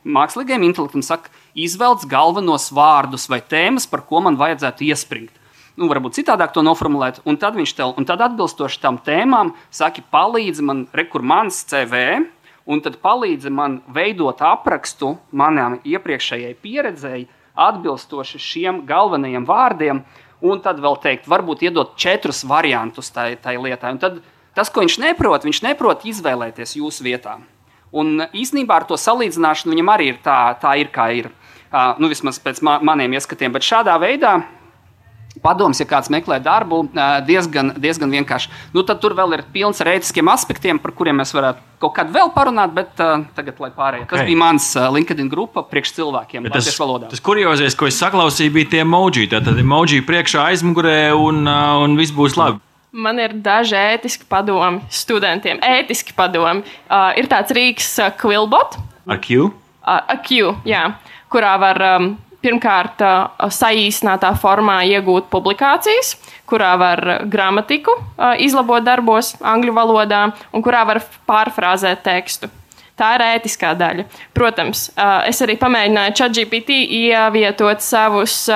[0.06, 5.36] Mākslīgajam intelektam saka, izvelc galvenos vārdus vai tēmas, par ko man vajadzētu iespringt.
[5.78, 10.02] Nu, varbūt citādāk to noformulēt, un tad viņš tev, un tad atbilstoši tam tēmām, saka,
[10.12, 12.24] palīdzi man, rekur mans CV,
[12.70, 17.28] un tad palīdzi man veidot aprakstu manām iepriekšējai pieredzēji,
[17.60, 20.04] atbilstoši šiem galvenajiem vārdiem,
[20.46, 23.94] un tad vēl teikt, varbūt iedot četrus variantus tai, tai lietai.
[23.96, 24.20] Un tad
[24.56, 27.36] tas, ko viņš neprot, viņš neprot izvēlēties jūsu vietā.
[27.90, 31.30] Un īsnībā ar to salīdzināšanu viņam arī ir tā, tā ir, kā ir.
[31.70, 34.40] Uh, nu, vismaz pēc ma maniem ieskatiem, bet šādā veidā
[35.38, 36.82] Padoms, ja kāds meklē darbu,
[37.24, 38.50] diezgan, diezgan vienkārši.
[38.74, 42.12] Nu, tad tur vēl ir pilns ar ētiskiem aspektiem, par kuriem mēs varētu kaut kādā
[42.18, 44.04] vēl parunāt, bet uh, tagad, lai pārējie.
[44.04, 44.18] Okay.
[44.18, 46.48] Tas bija mans LinkedIn grupa priekš cilvēkiem.
[46.48, 47.08] Bet tas, valodā.
[47.12, 49.30] tas kuriozais, ko es saklausīju, bija tie emoji.
[49.30, 52.60] Tātad emoji priekšā aizmugurē un, un viss būs labi.
[52.90, 55.60] Man ir daži ētiski padomi studentiem.
[55.62, 56.66] Ētiski padomi.
[56.90, 58.74] Uh, ir tāds rīks, uh, Quillbot.
[59.06, 59.46] Ar Q?
[59.46, 60.88] Uh, ar Q, jā,
[61.30, 61.80] kurā var.
[61.94, 63.02] Um, pirmkārt
[63.52, 66.14] saīsinātā formā iegūt publikācijas,
[66.48, 67.94] kurā var gramatiku
[68.40, 70.22] izlabot darbos angļu valodā
[70.52, 72.50] un kurā var pārfrāzēt tekstu.
[73.00, 74.04] Tā ir ētiskā daļa.
[74.36, 74.90] Protams,
[75.28, 78.50] es arī pamēģināju ChatGPT ievietot savus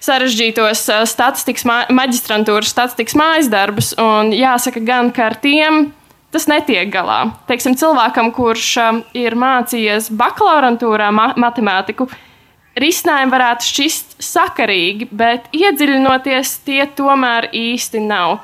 [0.00, 5.92] sarežģītos statistikas, maģistrantūras statistikas mājas darbus, un jāsaka gan, ka ar tiem
[6.34, 7.20] tas netiek galā.
[7.50, 8.72] Teiksim, cilvēkam, kurš
[9.18, 12.08] ir mācījies bakalaurantūrā matemātiku,
[12.80, 18.38] risinājumi varētu šķist sakarīgi, bet iedziļinoties tie tomēr īsti nav.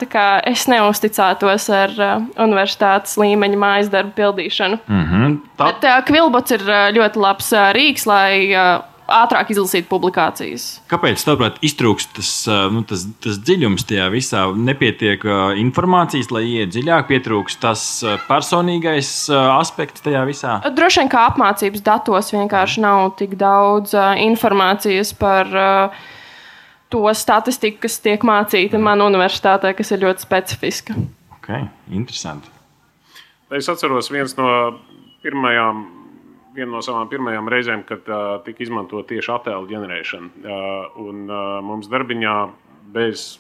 [0.47, 4.81] Es neusticētos ar uh, universitātes līmeņa mājas darbu pildīšanu.
[4.87, 5.71] Mm -hmm, tā...
[5.71, 10.67] Bet uh, Kvilbots ir uh, ļoti labs uh, rīks, lai uh, ātrāk izlasīt publikācijas.
[10.91, 12.31] Kāpēc, tavuprāt, iztrūkst tas,
[12.75, 14.43] nu, tas, tas dziļums tajā visā?
[14.57, 15.23] Nepietiek
[15.63, 17.85] informācijas, lai iet dziļāk, pietrūkst tas
[18.27, 20.59] personīgais aspekts tajā visā?
[20.67, 25.51] Droši vien, kā apmācības datos vienkārši nav tik daudz informācijas par
[26.93, 30.99] to statistiku, kas tiek mācīta manā universitātē, kas ir ļoti specifiska.
[31.41, 32.51] Okay, interesanti.
[33.55, 34.49] Es atceros, viens no
[35.23, 35.85] pirmajām
[36.57, 40.31] viena no savām pirmajām reizēm, kad uh, tika izmantota tieši attēlu ģenerēšana.
[40.43, 42.37] Uh, un, uh, mums darbiņā
[42.95, 43.37] bez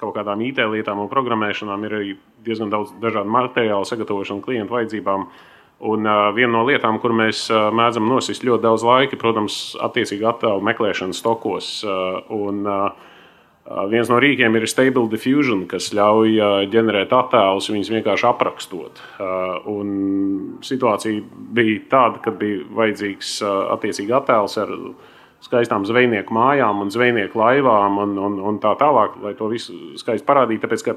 [0.00, 5.28] kaut kādām IT lietām un programmēšanām ir arī diezgan daudz dažādu materiālu sagatavošanu klientu vajadzībām.
[5.90, 10.26] Un uh, viena no lietām, kur mēs uh, mēdzam nosist ļoti daudz laika, protams, attiecīgi
[10.28, 11.78] attēlu meklēšana stokos.
[11.84, 13.09] Uh, un, uh,
[13.70, 18.98] Viens no rīkiem ir Stable Diffusion, kas ļauj ģenerēt attēlus, viņus vienkārši aprakstot.
[19.70, 19.92] Un
[20.66, 21.22] situācija
[21.54, 23.36] bija tāda, ka bija vajadzīgs
[23.76, 24.74] attiecīgi attēls ar
[25.44, 30.26] skaistām zvejnieku mājām un zvejnieku laivām un, un, un tā tālāk, lai to visu skaisti
[30.26, 30.64] parādītu.
[30.66, 30.96] Tāpēc, ka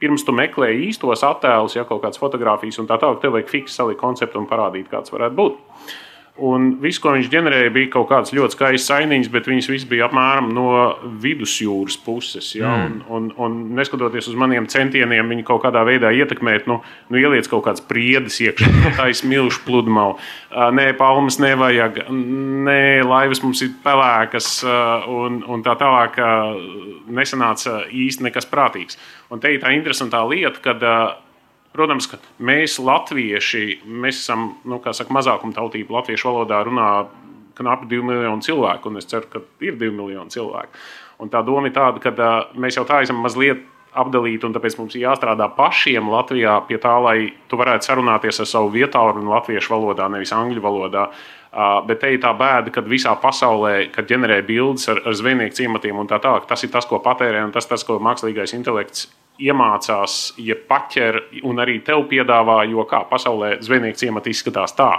[0.00, 3.82] pirms tu meklē īstos attēlus, ja kaut kādas fotogrāfijas un tā tālāk, tev vajag fiksēt
[3.82, 5.60] salikt konceptu un parādīt, kāds varētu būt.
[6.38, 10.06] Un viss, ko viņš ģenerēja, bija kaut kāds ļoti skaists ainiņš, bet viņas visas bija
[10.06, 10.68] apmēram no
[11.22, 12.52] vidusjūras puses.
[12.54, 12.70] Ja?
[12.84, 13.00] Mm.
[13.08, 16.78] Un, un, un neskatoties uz maniem centieniem, viņu kaut kādā veidā ietekmēt, nu,
[17.10, 18.70] nu ieliec kaut kādas priedes iekšā,
[19.00, 20.18] tā ir smilšu pludmale.
[20.78, 24.60] Nē, palmas nevajag, nē, laivas mums ir pelēkas,
[25.10, 26.20] un, un tā tālāk
[27.18, 29.00] nesanāca īsti nekas prātīgs.
[29.34, 30.86] Un te ir tā interesantā lieta, kad
[31.76, 35.98] Protams, ka mēs, latvieši, mēs esam nu, saka, mazākuma tautība.
[35.98, 36.88] Latviešu valodā runā
[37.58, 40.80] knapi 2 miljoni cilvēku, un es ceru, ka ir 2 miljoni cilvēku.
[41.22, 43.64] Un tā doma ir tāda, ka uh, mēs jau tā esam mazliet
[43.98, 48.48] apdalīti, un tāpēc mums ir jāstrādā pašiem Latvijā pie tā, lai tu varētu sarunāties ar
[48.48, 51.08] savu vietālu un latviešu valodā, nevis angļu valodā.
[51.08, 51.37] Uh,
[51.88, 55.98] bet te ir tā bēda, ka visā pasaulē, kad ģenerē bildes ar, ar zvejnieku ciematiem
[55.98, 59.08] un tā tālāk, tas ir tas, ko patērē, un tas, tas ko mākslīgais intelekts
[59.38, 64.92] iemācās, ja paķer un arī tev piedāvā, jo kā pasaulē zvejnieku ciemati izskatās tā.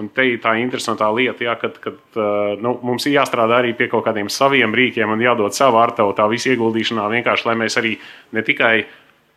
[0.00, 2.16] Un te ir tā interesantā lieta, ja, kad, kad
[2.64, 6.24] nu, mums ir jāstrādā arī pie kaut kādiem saviem rīkiem un jādod savu artavu tā
[6.32, 7.98] visu ieguldīšanā, vienkārši lai mēs arī
[8.32, 8.76] ne tikai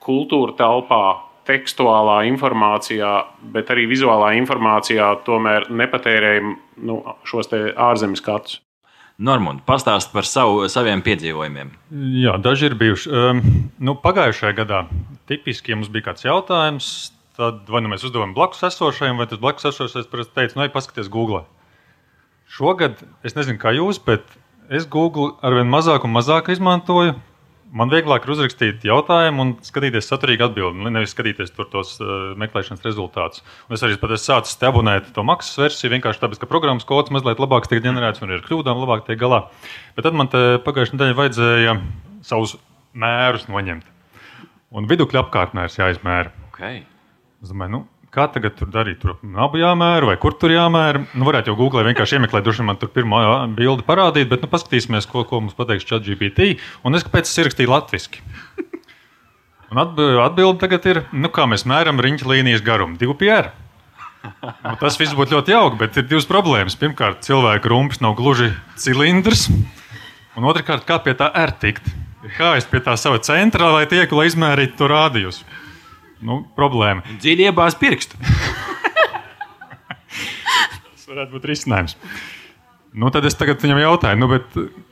[0.06, 1.04] kultūra telpā,
[1.48, 3.14] tekstuālā informācijā,
[3.54, 6.54] bet arī vizuālā informācijā tomēr nepatērējam
[6.88, 8.62] nu, šos ārzemes skatus.
[9.16, 11.70] Normund, pastāst par savu, saviem piedzīvojumiem.
[12.20, 13.12] Jā, daži ir bijuši.
[13.16, 13.44] Um,
[13.80, 14.82] nu, pagājušajā gadā
[15.30, 16.90] tipiski, ja mums bija kāds jautājums,
[17.40, 21.08] tad vai nu mēs uzdevām blakus esošajam, vai tas blakus esošais teica, nu, ej, paskaties
[21.14, 21.46] Google.
[22.52, 24.28] Šogad es nezinu, kā jūs, bet
[24.68, 27.16] es Google arvien mazāk un mazāk izmantoju
[27.76, 32.86] man vieglāk ir uzrakstīt jautājumu un skatīties saturīgu atbildi, nevis skatīties tur tos uh, meklēšanas
[32.86, 33.44] rezultātus.
[33.68, 37.14] Un es arī pat esmu sācis abonēt to maksas versiju, vienkārši tāpēc, ka programmas kods
[37.16, 39.46] mazliet labāk tiek ģenerēts un ir kļūdām labāk tiek galā.
[39.98, 41.78] Bet tad man pagājušajā nedēļā vajadzēja
[42.26, 42.58] savus
[42.96, 43.92] mērus noņemt.
[44.76, 46.34] Un vidukļa apkārtmērs jāizmēra.
[46.50, 46.84] Okay.
[47.44, 47.82] Es domāju, nu,
[48.16, 49.02] Kā tagad tur darīt?
[49.02, 51.02] Tur nav jāmēra, vai kur tur jāmēra?
[51.20, 53.18] Nu, varētu jau Google vienkārši iemeklēt, droši vien man tur pirmā
[53.58, 56.54] bilde parādīt, bet nu, paskatīsimies, ko, ko mums pateiks ChatGPT.
[56.88, 58.24] Un es kāpēc es ierakstīju latviešu.
[59.74, 63.52] Un atbilde tagad ir, nu, kā mēs mēram riņķa līnijas garumu, 2 PR.
[64.24, 66.80] Nu, tas viss būtu ļoti jauki, bet ir divas problēmas.
[66.80, 69.50] Pirmkārt, cilvēka rumpis nav gluži cilindrs,
[70.40, 71.92] un otrkārt, kā pie tā ir tikt.
[72.40, 75.65] Kā es pie tā sava centra, lai tieku, lai izmērītu to rādījumu
[76.24, 77.04] nu, problēma.
[77.22, 78.20] Dziļi iebāzt pirkstu.
[80.96, 81.98] Tas varētu būt risinājums.
[82.96, 84.28] Nu, tad es tagad viņam jautāju, nu,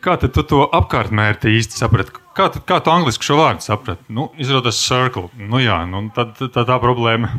[0.03, 2.11] kā tu to apkārtmērķi īsti saprati?
[2.35, 4.03] Kā, tu, kā tu angliski šo vārdu saprati?
[4.11, 5.29] Nu, izrādās circle.
[5.39, 7.31] Nu, jā, nu, tad, tad tā problēma.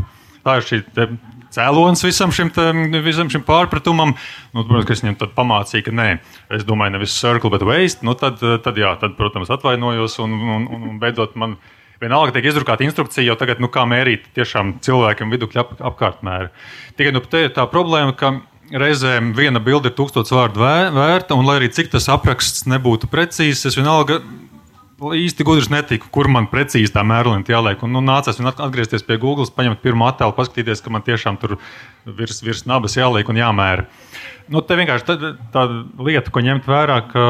[0.44, 0.80] Tā ir šī
[1.54, 2.66] cēlonis visam šim, te,
[3.04, 4.14] visam šim pārpratumam.
[4.54, 6.08] Nu, protams, ka es viņam pamācīju, ka nē,
[6.56, 8.06] es domāju, nevis circle, bet waste.
[8.06, 11.58] Nu, tad, tad, jā, tad, protams, atvainojos un, un, un, un beidzot man
[12.02, 16.50] Vienalga tiek izdrukāta instrukcija, jau tagad, nu, kā mērīt tiešām cilvēkiem vidukļu ap, apkārtmēru.
[16.98, 18.32] Tikai nu, te ir tā problēma, ka
[18.74, 23.66] reizēm viena bilde ir tūkstoš vārdu vērta, un lai arī cik tas apraksts nebūtu precīzs,
[23.68, 24.20] es vienalga
[25.04, 27.82] īsti gudrs netiku, kur man precīzi tā mērlīte jāliek.
[27.84, 31.58] Un, nu, nācās atgriezties pie Google, paņemt pirmo attēlu, paskatīties, ka man tiešām tur
[32.06, 33.86] virs, virs nabas jāliek un jāmēra.
[34.52, 35.66] Nu, te vienkārši tā, tā
[35.98, 37.24] lieta, ko ņemt vērā, ka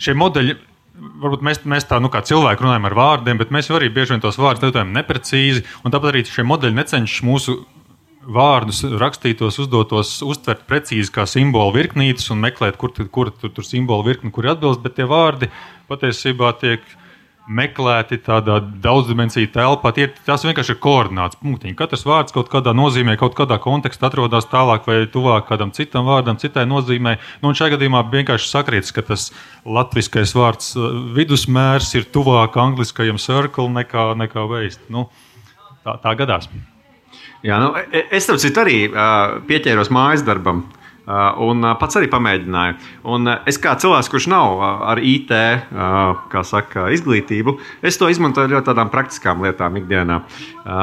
[0.00, 0.56] šie modeļi
[1.00, 4.22] varbūt mēs, mēs tā nu, kā cilvēki runājam ar vārdiem, bet mēs arī bieži vien
[4.24, 5.64] tos vārdus lietojam neprecīzi.
[5.84, 7.56] Tāpat arī šie modeļi necenšas mūsu
[8.20, 14.06] vārdus rakstītos, uzdotos, uztvert precīzi kā simbolu virknītes un meklēt, kur, kur tur, tur simbolu
[14.10, 14.82] virkni, kur atbilst.
[14.84, 15.50] Bet tie vārdi
[15.90, 16.84] patiesībā tiek
[17.48, 19.92] meklēti tādā daudzdimensiju telpā.
[19.96, 21.76] Tie, tas vienkārši ir koordināts punktiņi.
[21.78, 26.38] Katrs vārds kaut kādā nozīmē, kaut kādā kontekstā atrodas tālāk vai tuvāk kādam citam vārdam,
[26.40, 27.16] citai nozīmē.
[27.42, 29.30] Nu, šajā gadījumā vienkārši sakrītas, ka tas
[29.66, 34.84] latviskais vārds uh, vidusmērs ir tuvāk angliskajam circle nekā, nekā veist.
[34.92, 35.08] Nu,
[35.84, 36.50] tā, tā gadās.
[37.46, 40.66] Jā, nu, e, es tam citu arī uh, pieķēros mājas darbam.
[41.10, 42.74] Uh, un uh, pats arī pamēģināju.
[43.10, 45.32] Un uh, es kā cilvēks, kurš nav ar IT
[46.46, 50.20] saka, izglītību, es to izmantoju ļoti tādām praktiskām lietām ikdienā.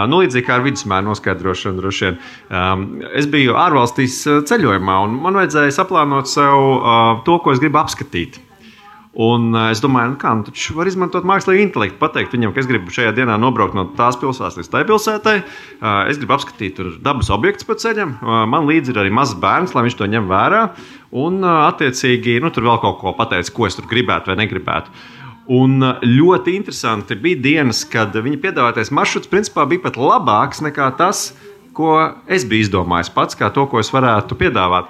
[0.09, 2.17] Nu, līdzīgi kā ar vidusmēru noskaidrošanu, droši vien.
[2.49, 2.87] Um,
[3.17, 8.41] es biju ārvalstīs ceļojumā, un man vajadzēja saplānot sev to, ko es gribu apskatīt.
[9.17, 12.62] Un uh, es domāju, nu kā, nu, taču var izmantot mākslīgo intelektu, pateikt viņam, ka
[12.62, 15.36] es gribu šajā dienā nobraukt no tās pilsētas līdz tai pilsētai.
[15.41, 18.13] Uh, es gribu apskatīt dabas objektus pa ceļam.
[18.21, 20.62] Uh, man līdzi ir arī mazs bērns, lai viņš to ņem vērā.
[21.17, 24.93] Un, uh, attiecīgi, nu, tur vēl kaut ko pateikt, ko es tur gribētu vai negribētu.
[25.58, 31.32] Un ļoti interesanti bija dienas, kad viņa piedāvātais maršruts principā bija pat labāks nekā tas,
[31.77, 31.93] ko
[32.27, 34.89] es biju izdomājis pats, kā to, ko es varētu piedāvāt.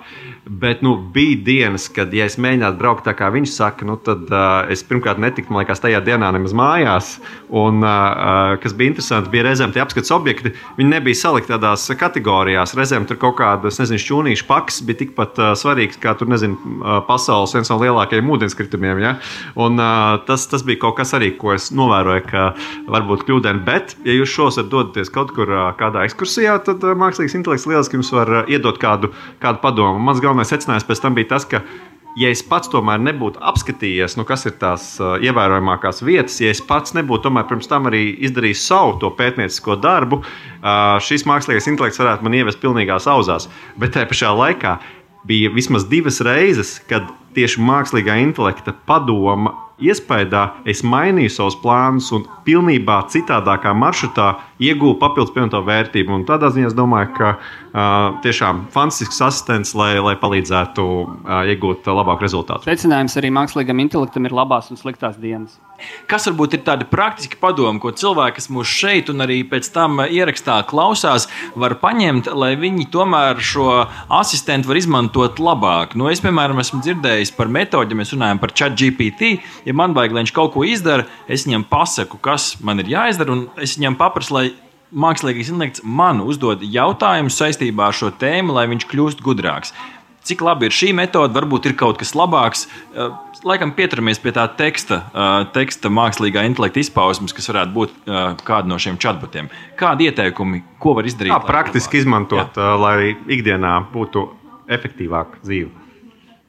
[0.50, 4.30] Bet nu, bija dienas, kad, ja es mēģinātu braukt tā, kā viņš saka, nu, tad
[4.32, 7.10] uh, es pirmkārt netiku liekas, tajā dienā nemaz mājās.
[7.52, 10.54] Un, uh, kas bija interesanti, bija reizēm tie apskates objekti.
[10.78, 12.76] Viņi nebija salikti tādās kategorijās.
[12.80, 17.02] Reizēm tur kaut kādas, nezinu, šķūnīšu pakas bija tikpat uh, svarīgas kā tur, nezinu, uh,
[17.10, 19.04] pasaules viens no lielākajiem ūdenskritumiem.
[19.04, 19.14] Ja?
[19.60, 22.48] Un, uh, tas, tas bija kaut kas arī, ko es novēroju, ka
[22.88, 23.66] varbūt kļūdaini.
[23.68, 28.00] Bet, ja jūs šos dodaties kaut kur uh, kādā ekskursijā, tad uh, mākslīgais intelekts lieliski
[28.00, 29.12] jums var uh, iedot kādu,
[29.44, 30.00] kādu padomu.
[30.08, 31.62] Mans galvenais secinājums pēc tam bija tas, ka,
[32.18, 36.62] ja es pats tomēr nebūtu apskatījies, nu, kas ir tās uh, ievērojamākās vietas, ja es
[36.62, 42.02] pats nebūtu tomēr pirms tam arī izdarījis savu to pētniecisko darbu, uh, šis mākslīgais intelekts
[42.02, 43.50] varētu man ievest pilnīgās auzās.
[43.78, 44.78] Bet tajā pašā laikā
[45.28, 52.26] bija vismaz divas reizes, kad tieši mākslīgā intelekta padoma iespējā es mainīju savus plānus un
[52.48, 54.30] pilnībā citādākā maršrutā
[54.64, 56.16] iegūtu papildus pievienoto vērtību.
[56.16, 61.90] Un tādā ziņā es domāju, ka uh, tiešām fantastisks asistents, lai, lai palīdzētu uh, iegūt
[61.92, 62.70] labāku rezultātu.
[62.70, 65.60] Secinājums arī mākslīgam intelektam ir labās un sliktās dienas.
[66.10, 70.02] Kas varbūt ir tādi praktiski padomi, ko cilvēki, kas mūs šeit un arī pēc tam
[70.04, 73.70] ierakstā klausās, var paņemt, lai viņi tomēr šo
[74.20, 75.98] asistentu var izmantot labāk?
[76.00, 79.38] Nu, es, piemēram, esmu dzirdējis par metodi, ja mēs runājam par chat GPT.
[79.68, 83.36] Ja man vajag, lai viņš kaut ko izdara, es viņam pasaku, kas man ir jāizdara,
[83.36, 84.48] un es viņam paprasu, lai
[84.88, 89.74] mākslīgais intelekts man uzdod jautājumus saistībā ar šo tēmu, lai viņš kļūst gudrāks.
[90.28, 92.66] Cik labi ir šī metode, varbūt ir kaut kas labāks.
[92.92, 93.14] Eh,
[93.48, 98.68] laikam pieturamies pie tā teksta, eh, teksta mākslīgā intelekta izpausmes, kas varētu būt eh, kāda
[98.68, 99.48] no šiem chatbotiem.
[99.80, 101.32] Kādi ieteikumi, ko var izdarīt?
[101.32, 102.76] Kā praktiski izmantot, Jā.
[102.82, 104.28] lai ikdienā būtu
[104.68, 105.72] efektīvāka dzīve?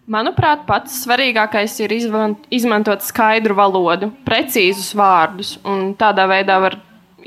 [0.09, 1.93] Manuprāt, pats svarīgākais ir
[2.51, 6.79] izmantot skaidru valodu, precīzus vārdus, un tādā veidā var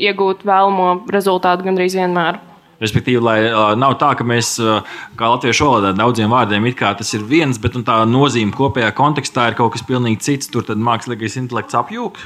[0.02, 2.42] iegūt vēlamo rezultātu gandrīz vienmēr.
[2.82, 4.82] Respektīvi, lai uh, nav tā, ka mēs, uh,
[5.20, 8.90] kā latviešu valodā, daudziem vārdiem it kā tas ir viens, bet nu, tā nozīme kopējā
[8.98, 10.50] kontekstā ir kaut kas pilnīgi cits.
[10.52, 12.18] Tur tad mākslīgais intelekts apjūg.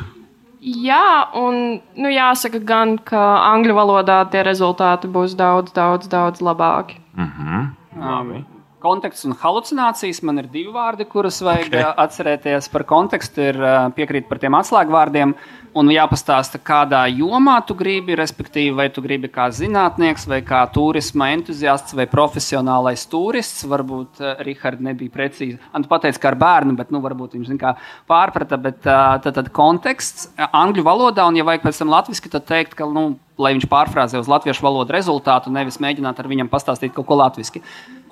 [0.66, 6.98] Jā, un nu, jāsaka gan, ka angļu valodā tie rezultāti būs daudz, daudz, daudz labāki.
[7.14, 7.68] Mm -hmm.
[8.00, 8.46] um,
[8.86, 10.24] konteksts un halucinācijas.
[10.24, 11.86] Man ir divi vārdi, kurus vajag okay.
[12.06, 13.42] atcerēties par kontekstu.
[13.52, 13.62] Ir
[13.98, 15.36] piekrīt par tiem atslēgvārdiem
[15.76, 21.30] un jāpastāsta, kādā jomā tu gribi, respektīvi, vai tu gribi kā zinātnieks, vai kā turisma
[21.36, 23.66] entuziasts, vai profesionālais turists.
[23.70, 25.60] Varbūt uh, Rihards nebija precīzi.
[25.74, 27.76] Han pateica, ka ar bērnu, bet nu, varbūt viņš kā,
[28.10, 32.50] pārprata, bet uh, tad, tad konteksts angļu valodā, un ja vajag pēc tam latviešu, tad
[32.50, 32.90] teikt, ka.
[32.96, 37.18] Nu, lai viņš pārfrāzē uz latviešu valodu rezultātu, nevis mēģināt ar viņam pastāstīt kaut ko
[37.20, 37.60] latviešu.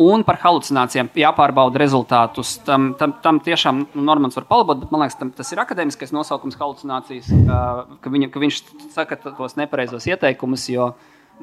[0.01, 2.55] Un par halucinācijām jāpārbauda rezultātus.
[2.65, 6.57] Tam, tam, tam tiešām Normans var palabot, bet man liekas, tam, tas ir akadēmiskais nosaukums
[6.57, 7.59] halucinācijas, ka,
[8.01, 8.61] ka, viņa, ka viņš
[8.95, 10.95] saka tos nepareizos ieteikumus, jo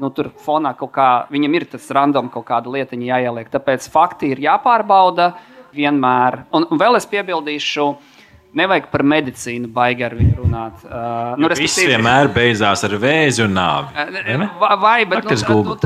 [0.03, 3.53] nu, tur fonā kaut kā viņam ir tas random kaut kāda lietiņa jāieliek.
[3.55, 5.33] Tāpēc fakti ir jāpārbauda
[5.77, 6.43] vienmēr.
[6.51, 8.10] Un, un vēl es piebildīšu, uh,
[8.51, 10.81] Nevajag par medicīnu baigi ar viņu runāt.
[10.83, 13.93] Uh, nu, Viss vienmēr beidzās ar vēzi un nāvi.
[13.95, 15.37] Uh, vai, vai bet nu,
[15.71, 15.77] nu,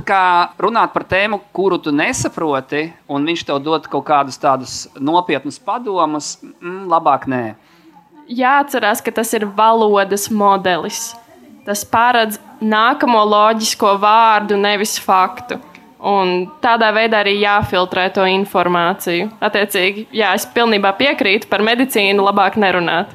[0.64, 6.38] runāt par tēmu, kuru tu nesaproti, un viņš tev dod kaut kādus tādus nopietnus padomus,
[6.40, 7.42] mm, labāk nē.
[8.33, 11.11] Jāatcerās, ka tas ir valodas modelis.
[11.68, 15.61] Tas paredz nākamo loģisko vārdu, nevis faktu.
[16.05, 19.31] Un tādā veidā arī jāfiltrē to informāciju.
[19.45, 23.14] Attiecīgi, jā, es pilnībā piekrītu par medicīnu, labāk nerunāt.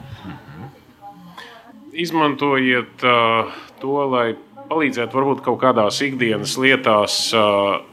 [1.94, 4.32] Izmantojiet uh, to, lai
[4.72, 7.22] palīdzētu varbūt kaut kādās ikdienas lietās.
[7.38, 7.86] Uh,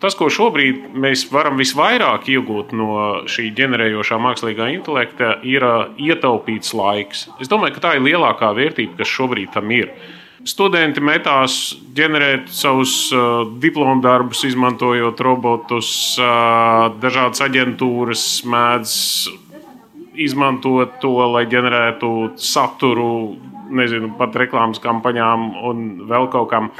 [0.00, 2.94] Tas, ko šobrīd mēs varam visvairāk iegūt no
[3.28, 7.26] šī ģenerējošā mākslīgā intelekta, ir uh, ietaupīts laiks.
[7.36, 9.92] Es domāju, ka tā ir lielākā vērtība, kas šobrīd tam ir.
[9.92, 15.90] Uh, Studenti metās ģenerēt savus uh, diplomu darbus, izmantojot robotus.
[16.16, 18.94] Uh, dažādas aģentūras mēdz
[20.20, 23.36] izmantot to, lai ģenerētu saturu,
[23.68, 26.72] nezinu, pat reklāmas kampaņām un vēl kaut kam.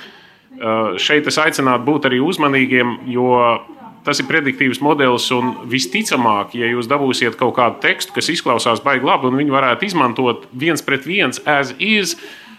[0.61, 3.37] Uh, šeit es aicinātu būt arī uzmanīgiem, jo
[4.09, 5.29] tas ir prediktīvs modelis.
[5.68, 10.49] Visticamāk, ja jūs dabūsiet kaut kādu tekstu, kas izklausās baigi labi, un viņi varētu izmantot
[10.57, 12.16] viens pret viens, as is,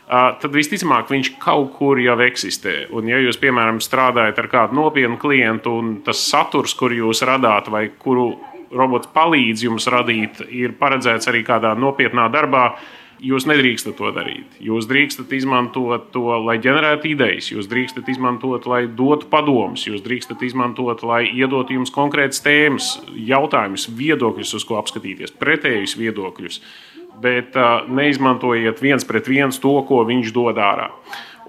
[0.07, 2.87] tad visticamāk viņš kaut kur jau eksistē.
[2.95, 7.71] Un, ja jūs, piemēram, strādājat ar kādu nopietnu klientu, un tas saturs, kur jūs radāt,
[7.71, 8.33] vai kuru
[8.71, 12.73] robots palīdz jums radīt, ir paredzēts arī kādā nopietnā darbā,
[13.21, 14.55] jūs nedrīkstat to darīt.
[14.63, 20.41] Jūs drīkstat izmantot to, lai ģenerētu idejas, jūs drīkstat izmantot, lai dotu padomus, jūs drīkstat
[20.47, 26.61] izmantot, lai iedotu jums konkrētas tēmas, jautājumus, viedokļus, uz ko apskatīties, pretējus viedokļus.
[26.61, 26.90] Uh,
[27.21, 30.91] bet uh, neizmantojiet viens pret viens to, ko viņš dod ārā.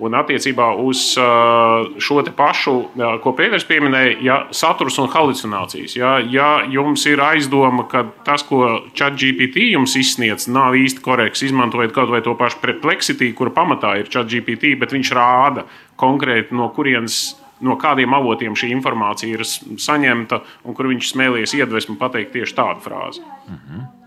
[0.03, 5.95] Un attiecībā uz uh, šo pašu, uh, ko Pēters pieminēja, ja saturs un halucinācijas.
[5.99, 11.93] Ja, ja jums ir aizdoma, ka tas, ko ChatGPT jums izsniedz, nav īsti korekts, izmantojiet
[11.95, 15.69] kaut vai to pašu perpleksity, kura pamatā ir ChatGPT, bet viņš rāda
[16.01, 21.99] konkrēti no kurienes no kādiem avotiem šī informācija ir saņemta un kur viņš smēlies iedvesmu
[22.01, 23.23] pateikt tieši tādu frāzi.
[23.23, 24.02] Mm -hmm.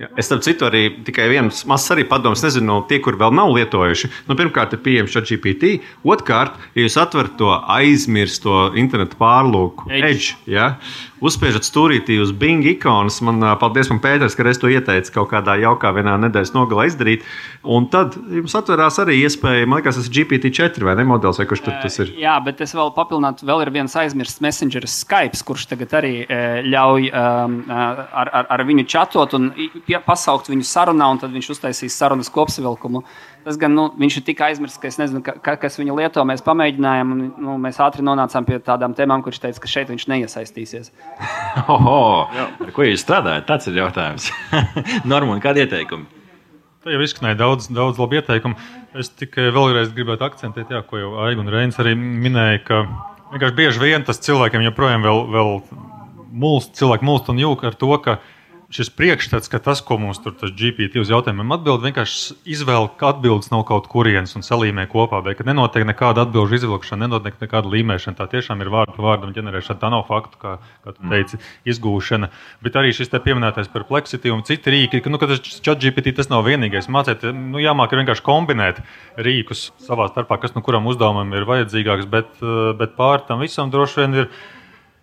[0.00, 3.50] Ja, es tam citu arī tikai viens mazs arī padoms, nezinu, tie, kur vēl nav
[3.52, 4.08] lietojuši.
[4.30, 5.74] Nu, pirmkārt, ir pieejams šāds GPT.
[6.08, 10.08] Otrkārt, ja jūs atverat to aizmirsto internetu pārlūku, Edge.
[10.08, 10.70] Edge, ja,
[11.24, 13.20] uzspiežat stūrītī uz Bing ikonas.
[13.24, 17.26] Man paldies, man Pēters, ka es to ieteicu kaut kādā jaukā vienā nedēļas nogalē izdarīt.
[17.64, 21.48] Un tad jums atverās arī iespēja, man liekas, tas ir GPT-4 vai ne modelis, vai
[21.50, 22.14] kurš tur tas ir.
[22.20, 26.14] Jā, bet es vēl papildinātu, vēl ir viens aizmirsts messengeris Skype, kurš tagad arī
[26.66, 29.50] ļauj um, ar, ar, ar viņu čatot un
[30.06, 33.04] pasaukt viņu sarunā, un tad viņš uztaisīs sarunas kopsavilkumu.
[33.40, 36.24] Tas gan nu, viņš ir tik aizmirsts, ka es nezinu, ka, ka, kas viņu lieto.
[36.28, 40.06] Mēs pamēģinājām, un nu, mēs ātri nonācām pie tādām tēmām, kurš teica, ka šeit viņš
[40.12, 40.92] neiesaistīsies.
[41.74, 43.48] Oho, ar ko jūs strādājat?
[43.48, 44.28] Tas ir jautājums.
[45.12, 46.20] Normāli, kādi ieteikumi?
[46.80, 48.56] Tā jau izskanēja daudz, daudz labu ieteikumu.
[49.00, 52.82] Es tikai vēlreiz gribētu akcentēt, jā, ko jau Aiga un Reinis arī minēja, ka
[53.32, 55.50] vienkārši bieži vien tas cilvēkiem joprojām vēl, vēl
[56.32, 58.16] mulst, cilvēki mulst un jūka ar to, ka
[58.70, 63.50] šis priekšstats, ka tas, ko mums tur tas GPT uz jautājumiem atbild, vienkārši izvēlēt atbildes
[63.50, 68.18] no kaut kurienes un salīmē kopā, bet ka nenotiek nekāda atbildžu izvilkšana, nenotiek nekāda līmēšana.
[68.20, 69.80] Tā tiešām ir vārdu vārdam ģenerēšana.
[69.82, 70.52] Tā nav faktu, kā,
[70.86, 71.40] kā tu teici,
[71.74, 72.30] izgūšana.
[72.62, 76.14] Bet arī šis te pieminētais perpleksity un citi rīki, ka, nu, ka tas chat GPT
[76.20, 76.90] tas nav vienīgais.
[76.94, 78.78] Mācīt, nu, jāmāk ir vienkārši kombinēt
[79.18, 83.74] rīkus savā starpā, kas nu kuram uzdevumam ir vajadzīgāks, bet, eh, bet pār tam visam
[83.74, 84.32] droši vien ir.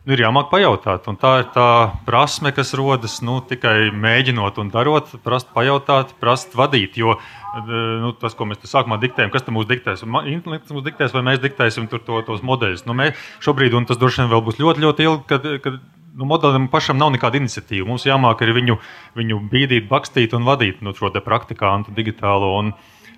[0.08, 1.70] Nu, ir jāmāk pajautāt, un tā ir tā
[2.08, 6.96] prasme, kas rodas nu, tikai mēģinot un darot, prast pajautāt, prast vadīt.
[6.96, 10.86] Jo eh, nu, tas, ko mēs sākumā diktējam, kas tam mums diktēs, Ma- intelekts mums
[10.86, 12.86] diktēs, vai mēs diktēsim to, tos modeļus.
[12.88, 15.82] Nu, mēs šobrīd, un tas droši vien vēl būs ļoti, ļoti ilgi, kad, kad
[16.16, 17.90] nu, modelim pašam nav nekāda iniciatīva.
[17.92, 18.80] Mums jāmāk arī viņu,
[19.20, 22.56] viņu bīdīt, bakstīt un vadīt nu, šo te praktikantu digitālo.
[22.62, 22.72] Un,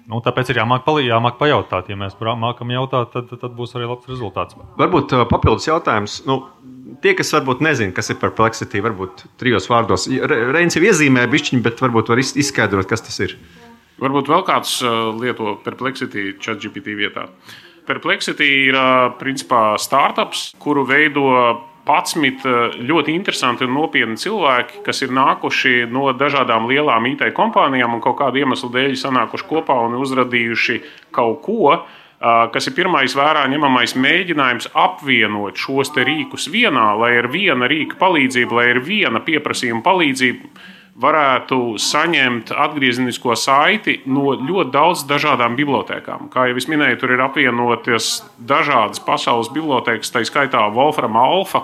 [0.10, 1.90] Nu, tāpēc ir jāmāk, palī- jāmāk pajautāt.
[1.92, 4.58] Ja mēs mākam jautāt, tad, tad būs arī labs rezultāts.
[4.80, 6.24] Varbūt uh, papildus jautājums.
[6.26, 6.40] Nu,
[7.04, 10.08] tie, kas varbūt nezina, kas ir perpleksity, varbūt trijos vārdos.
[10.10, 13.38] Re- Reins jau iezīmēja bišķiņu, bet varbūt var iz- izskaidrot, kas tas ir.
[14.02, 17.28] Varbūt vēl kāds uh, lieto Perplexity ChatGPT vietā.
[17.86, 21.28] Perplexity ir uh, principā startups, kuru veido
[21.90, 27.98] 11 uh, ļoti interesanti un nopietni cilvēki, kas ir nākuši no dažādām lielām IT kompānijām
[27.98, 30.84] un kaut kādu iemeslu dēļ sanākuši kopā un uzradījuši
[31.16, 31.74] kaut ko.
[31.74, 37.96] uh, Kas ir pirmais vērā ņemamais mēģinājums apvienot šos rīkus vienā, lai ar viena rīka
[38.02, 40.50] palīdzību, lai ar viena pieprasījuma palīdzību
[41.00, 46.28] varētu saņemt atgriezenisko saiti no ļoti daudzām dažādām bibliotekām.
[46.34, 51.64] Kā jau es minēju, tur ir apvienotas dažādas pasaules bibliotekas, tā skaitā Wolfram Alfa,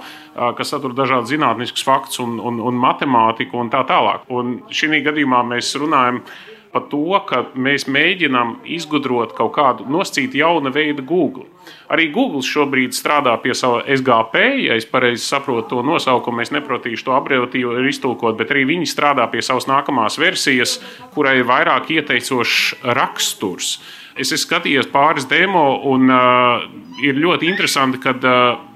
[0.57, 4.27] kas satur dažādas zinātniskas faktus un, un, un matemātiku un tā tālāk.
[4.31, 6.54] Un šī gadījumā mēs runājam par
[6.91, 11.47] to, ka mēs mēģinām izgudrot kaut kādu nosacītu jaunu veidu Google.
[11.89, 17.07] Arī Google šobrīd strādā pie sava SGP, ja es pareizi saprotu to nosaukumu, es neprotīšu
[17.07, 20.79] to abreviatīvu iztulkot, bet arī viņi strādā pie savas nākamās versijas,
[21.15, 23.77] kurai ir vairāk ieteicošs raksturs.
[24.15, 26.63] Es esmu skatījies pāris demo, un uh,
[27.03, 28.74] ir ļoti interesanti, ka uh,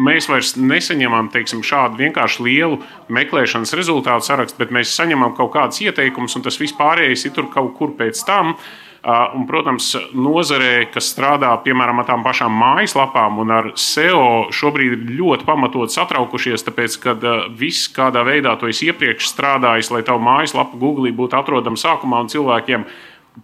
[0.00, 2.78] mēs vairs nesaņemam teiksim, šādu vienkārši lielu
[3.12, 7.50] meklēšanas rezultātu sarakstu, bet mēs saņemam kaut kādus ieteikumus, un tas viss pārējais ir tur
[7.52, 8.56] kaut kur pēc tam.
[9.02, 15.16] Un, protams, nozarē, kas strādā piemēram ar tām pašām mājaslapām un ar SEO, šobrīd ir
[15.18, 17.16] ļoti pamatot satraukušies, tāpēc, ka
[17.58, 22.30] viss, kādā veidā to esi iepriekš strādājis, lai tavu mājaslapu Google būtu atrodama sākumā un
[22.30, 22.86] cilvēkiem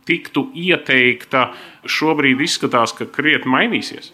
[0.07, 1.49] tiktu ieteikta,
[1.91, 4.13] šobrīd izskatās, ka krietni mainīsies.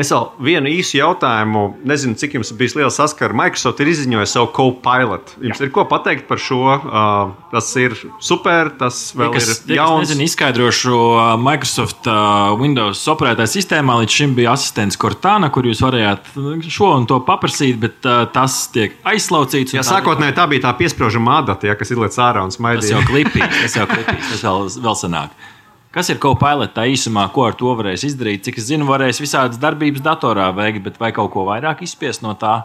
[0.00, 3.34] Es vēl vienu īsu jautājumu, nezinu, cik jums bija liela saskara.
[3.36, 5.34] Microsoft ir izziņojusi savu Copilot.
[5.44, 5.66] Jums Jā.
[5.66, 6.60] ir ko pateikt par šo?
[6.80, 7.92] Uh, tas ir
[8.24, 10.06] super, tas vēl Kas, ir ja jauns.
[10.08, 10.96] nezinu, izskaidrošu,
[11.44, 16.32] Microsoft uh, Windows operētāja sistēmā līdz šim bija asistents Cortana, kur jūs varējāt
[16.72, 19.76] šo un to paprasīt, bet uh, tas tiek aizslaucīts.
[19.84, 22.96] tā- sākotnēji tā bija tā piesprāžama adata, ja, kas līdz ārā un Tas smaidīja.
[22.96, 25.36] jau klipīs, tas jau klipīs, tas vēl, vēl senāk.
[25.92, 28.46] Kas ir Copilot tā īsumā, ko ar to varēs izdarīt?
[28.46, 32.32] Cik es zinu, varēs visādas darbības datorā veikt, bet vai kaut ko vairāk izspiest no
[32.40, 32.62] tā?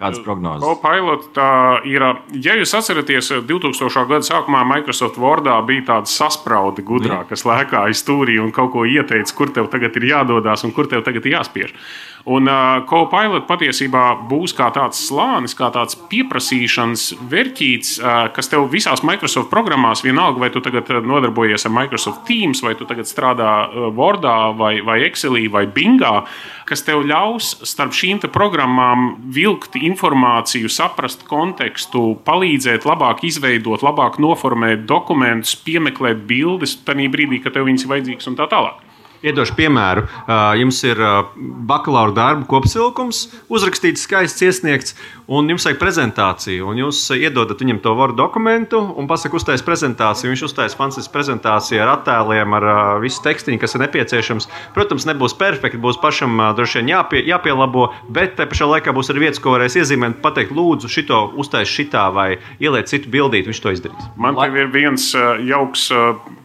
[0.00, 0.64] Kādas prognozes?
[0.64, 1.36] Copilot
[1.84, 2.04] ir,
[2.40, 4.06] ja jūs atceraties, 2000.
[4.08, 8.86] gada sākumā Microsoft Wordā bija tāda saspraude gudrā, kas lēkā aiz stūrī un kaut ko
[8.88, 11.76] ieteica, kur tev tagad ir jādodas un kur tev tagad ir jāspiež.
[12.28, 18.66] Un uh, Copilot patiesībā būs kā tāds slānis, kā tāds pieprasīšanas verķīts, uh, kas tev
[18.72, 23.52] visās Microsoft programmās, vienalga vai tu tagad nodarbojies ar Microsoft Teams, vai tu tagad strādā
[23.96, 26.26] Wordā, vai, vai Excelī, vai Bingā,
[26.68, 34.84] kas tev ļaus starp šīm programmām vilkt informāciju, saprast kontekstu, palīdzēt labāk izveidot, labāk noformēt
[34.90, 38.89] dokumentus, piemeklēt bildes tajā brīdī, kad tev viņas ir vajadzīgas un tā tālāk.
[39.20, 40.06] Iedošu piemēru.
[40.56, 41.00] Jums ir
[41.68, 44.94] bakalaura darba kopsavilkums, uzrakstīts, skaists, iesniegts,
[45.28, 46.64] un jums vajag prezentāciju.
[46.70, 50.32] Un jūs iedodat viņam to varu dokumentu un pasakāt, uztaisīt prezentāciju.
[50.32, 52.68] Viņš uztaisīs fantastisku prezentāciju ar attēliem, ar
[53.04, 54.48] visu tekstiņu, kas ir nepieciešams.
[54.72, 59.26] Protams, nebūs perfekti, būs pašam droši vien jāpie, jāpielabo, bet te pašā laikā būs arī
[59.26, 63.52] vietas, ko varēs iezīmēt, pateikt, lūdzu, šito uztaisīt šitā vai ieliec citu bildīti.
[63.52, 64.12] Viņš to izdarīs.
[64.16, 65.12] Man te ir viens
[65.44, 65.90] jauks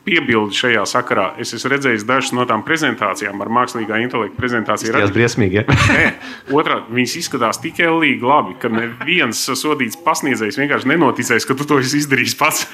[0.06, 1.26] piebildi šajā sakarā.
[1.42, 4.94] Es esmu redzējis dažas no tām prezentācijām ar mākslīgā intelekta prezentāciju.
[4.94, 5.60] Tas ir briesmīgi.
[5.60, 5.78] Ja?
[5.90, 6.06] Nē,
[6.54, 11.80] otrādi, viņas izskatās tik ellīgi labi, ka neviens sodīts pasniedzējs vienkārši nenoticēs, ka tu to
[11.82, 12.66] esi izdarījis pats.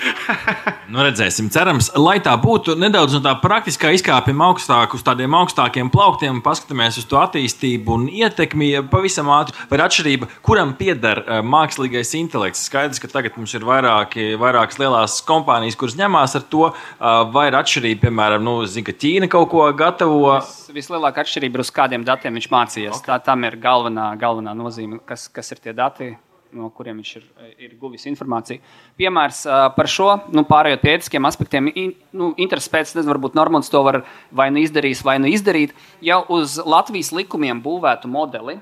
[0.92, 5.92] nu, redzēsim, cerams, lai tā būtu nedaudz no tā praktiskā izkāpjam augstāk uz tādiem augstākiem
[5.94, 9.56] plauktiem, paskatāmies uz to attīstību un ietekmi pavisam ātri.
[9.72, 12.68] Vai atšķirība, kuram pieder uh, mākslīgais intelekts?
[12.68, 16.70] Skaidrs, ka tagad mums ir vairāki, vairākas lielās kompānijas, kuras ņemās ar to.
[16.72, 20.34] Uh, vai ir atšķirība, piemēram, nu, zin, ka Ķīna kaut ko gatavo?
[20.40, 22.98] Vis, vislielākā atšķirība ir uz kādiem datiem viņš mācījās.
[23.00, 23.08] Okay.
[23.10, 26.14] Tā tam ir galvenā, galvenā nozīme, kas, kas ir tie dati.
[26.52, 27.28] No kuriem viņš ir,
[27.64, 28.60] ir guvis informāciju.
[29.00, 29.38] Piemērs
[29.72, 33.80] par šo, nu, pārējot pie ētiskiem aspektiem, in, nu, intereses pēc, nezinu, varbūt Normons to
[33.88, 34.02] var
[34.36, 35.72] vai nu izdarīt, vai nu izdarīt,
[36.04, 38.58] jau uz Latvijas likumiem būvētu modeli,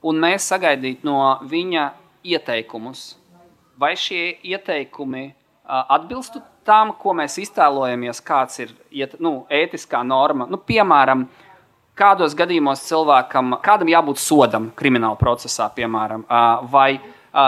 [0.00, 1.90] un mēs sagaidītu no viņa
[2.24, 3.04] ieteikumus,
[3.76, 5.28] vai šie ieteikumi
[5.68, 8.72] atbilstu tam, ko mēs iztēlojamies, kāds ir
[9.22, 10.48] nu, ētiskā norma.
[10.50, 11.26] Nu, piemēram,
[11.96, 16.26] kādos gadījumos cilvēkam, kādam jābūt sodam krimināla procesā, piemēram,
[16.72, 16.98] vai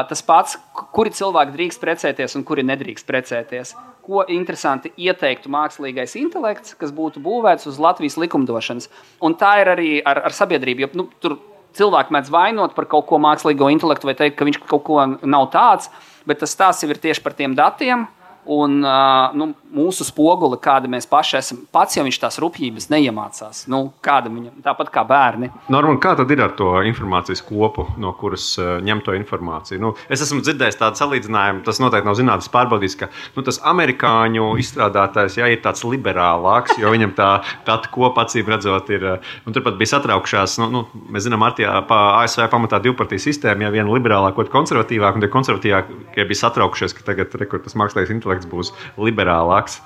[0.09, 0.57] tas pats,
[0.95, 3.75] kuri cilvēki drīkst precēties un kuri nedrīkst precēties.
[4.09, 8.89] Ko interesanti ieteiktu mākslīgais intelekts, kas būtu būvēts uz Latvijas likumdošanas.
[9.25, 10.85] Un tā ir arī ar, ar sabiedrību.
[10.85, 11.37] Jo, nu, tur
[11.77, 15.51] cilvēki mēdz vainot par kaut ko mākslīgo intelektu vai teikt, ka viņš kaut ko nav
[15.53, 15.91] tāds,
[16.29, 18.07] bet tas stāsts jau ir tieši par tiem datiem,
[18.49, 23.67] Un uh, nu, mūsu spoguli, kāda mēs paši esam, pats jau viņš tās rupjības neiemācās.
[23.69, 25.51] Nu, kāda viņam, tāpat kā bērni.
[25.69, 29.81] Norman, kā tad ir ar to informācijas kopu, no kuras uh, ņem to informāciju?
[29.83, 34.49] Nu, es esmu dzirdējis tādu salīdzinājumu, tas noteikti nav zinātnīs pārbaudīts, ka nu, tas amerikāņu
[34.65, 37.29] izstrādātājs jā, ir tāds liberālāks, jo viņam tā
[37.69, 39.07] datu kopa acīm redzot ir.
[39.45, 43.75] Un turpat bija satraukšās, nu, nu, mēs zinām, Artijā, pa ASV pamatā divpartiju sistēma, ja
[43.75, 48.51] viena liberālāka, otra konservatīvāka, un tie konservatīvākie bija satraukšies, ka tagad rekords mākslīgais intelekts intelekts
[48.51, 49.81] būs liberālāks.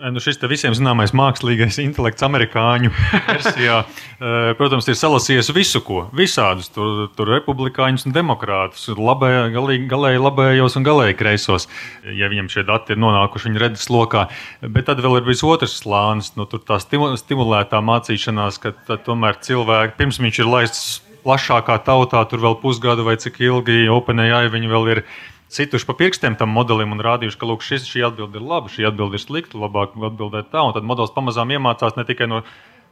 [0.00, 2.88] Nu, šis visiem zināmais mākslīgais intelekts, amerikāņu
[3.26, 9.84] versijā, eh, protams, ir salasījis visu, ko visādus tur, tur republikāņus un demokrātus, labē, galīgi,
[9.90, 11.68] galēji labējos un galēji kreisos,
[12.16, 14.30] ja viņam šie dati ir nonākuši viņa redzes lokā.
[14.64, 18.72] Bet tad vēl ir bijis otrs slānis, nu, tā stimulētā mācīšanās, ka
[19.04, 20.88] tomēr cilvēki, pirms viņš ir laists
[21.24, 25.04] plašākā tautā, tur vēl pusgadu vai cik ilgi OpenAI viņi vēl ir
[25.50, 28.86] situši pa pirkstiem tam modelim un rādījuši, ka lūk, šis, šī atbilde ir laba, šī
[28.90, 30.62] atbilde ir slikta, labāk atbildēt tā.
[30.62, 32.40] Un tad modelis pamazām iemācās ne tikai, no,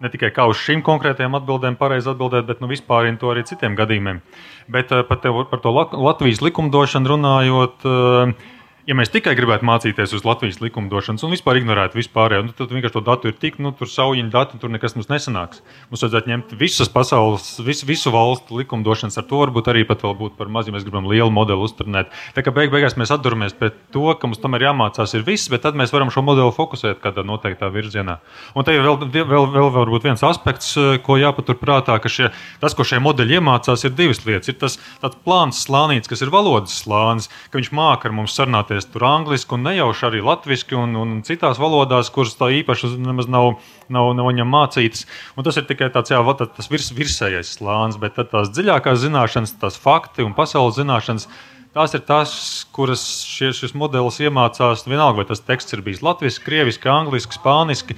[0.03, 3.79] ne tikai kā uz šīm konkrētajām atbildēm pareizi atbildēt, bet nu, vispār to arī citiem
[3.79, 4.23] gadījumiem.
[4.69, 7.87] Bet eh, par, te, par to Latvijas likumdošanu runājot.
[7.87, 8.55] Uh,
[8.89, 12.95] ja mēs tikai gribētu mācīties uz Latvijas likumdošanas un vispār ignorētu vispārējo, nu, tad vienkārši
[12.95, 15.61] to datu ir tik, nu, tur saujiņu dati, tur nekas mums nesanāks.
[15.91, 20.17] Mums vajadzētu ņemt visas pasaules, visu, visu valstu likumdošanas ar to, varbūt arī pat vēl
[20.23, 22.15] būt par maz, ja mēs gribam lielu modeli uzturnēt.
[22.37, 25.67] Tā kā beig beigās mēs atduramies pie to, ka mums tomēr jāmācās ir viss, bet
[25.67, 28.19] tad mēs varam šo modeli fokusēt kādā noteiktā virzienā.
[28.57, 30.73] Un te ir vēl, vēl, vēl, vēl viens aspekts,
[31.05, 32.33] ko jāpaturprātā, ka šie,
[32.63, 34.49] tas, ko šie modeļi iemācās, ir divas lietas.
[34.49, 34.79] Ir tas
[35.27, 39.55] plāns slānīts, kas ir valodas slānis, ka viņš māca ar mums sarunāties mācīties tur angliski
[39.55, 43.59] un nejauši arī latviešu un, un citās valodās, kuras tā īpaši nemaz nav,
[43.89, 45.07] nav, nav viņam mācītas.
[45.37, 49.77] Un tas ir tikai tāds, jā, tas virs, virsējais slānis, bet tās dziļākās zināšanas, tās
[49.77, 51.29] fakti un pasaules zināšanas.
[51.75, 54.87] Tās ir tās, kuras šie, šis modelis iemācās.
[54.89, 57.95] Vienalga, vai tas teksts ir bijis latviešu, krieviski, angliski, spāniski.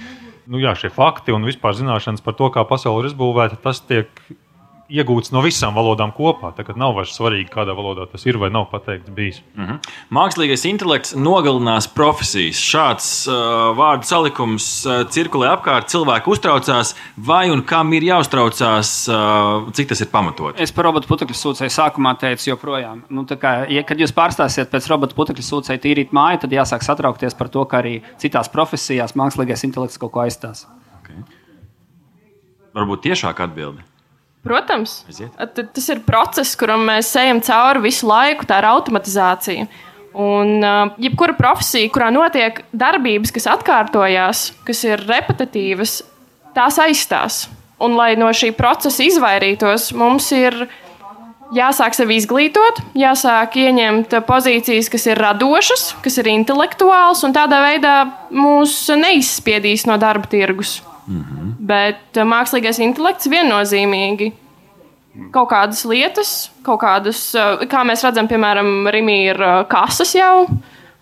[0.51, 4.09] Nu, jā, šie fakti un vispār zināšanas par to, kā pasaule ir izbūvēta, tas tiek
[4.91, 6.51] iegūts no visām valodām kopā.
[6.57, 9.41] Tagad nav vairs svarīgi, kādā valodā tas ir vai nav pateikts bijis.
[9.55, 9.91] Mm -hmm.
[10.17, 12.59] Mākslīgais intelekts nogalinās profesijas.
[12.59, 19.71] Šāds uh, vārdu salikums uh, cirkulē apkārt, cilvēki uztraucās, vai un kam ir jāuztraucās, uh,
[19.71, 20.59] cik tas ir pamatot.
[20.59, 23.03] Es par robotu putekļu sūcēju sākumā teicu, joprojām.
[23.09, 27.33] Nu, kā, ja, kad jūs pārstāsiet pēc robotu putekļu sūcēju tīrīt māju, tad jāsāk satraukties
[27.33, 30.67] par to, ka arī citās profesijās mākslīgais intelekts kaut ko aizstās.
[31.01, 31.23] Okay.
[32.73, 33.90] Varbūt tiešāk atbildēt.
[34.41, 35.03] Protams,
[35.37, 39.67] tas ir process, kuram mēs ejam cauri visu laiku, tā ir automatizācija.
[40.17, 46.01] Un uh, jebkura profesija, kurā notiek darbības, kas atkārtojās, kas ir repetitīvas,
[46.57, 47.45] tās aizstās.
[47.81, 50.57] Un, lai no šī procesa izvairītos, mums ir
[51.55, 57.95] jāsāk sevi izglītot, jāsāk ieņemt pozīcijas, kas ir radošas, kas ir intelektuāls, un tādā veidā
[58.33, 60.79] mūs neizspiedīs no darba tirgus.
[61.07, 61.40] Mm -hmm.
[61.71, 64.31] Bet uh, mākslīgais intelekts viennozīmīgi
[65.35, 70.45] kaut kādas lietas, kaut kādus, uh, kā mēs redzam, piemēram, Rimī ir uh, kases jau.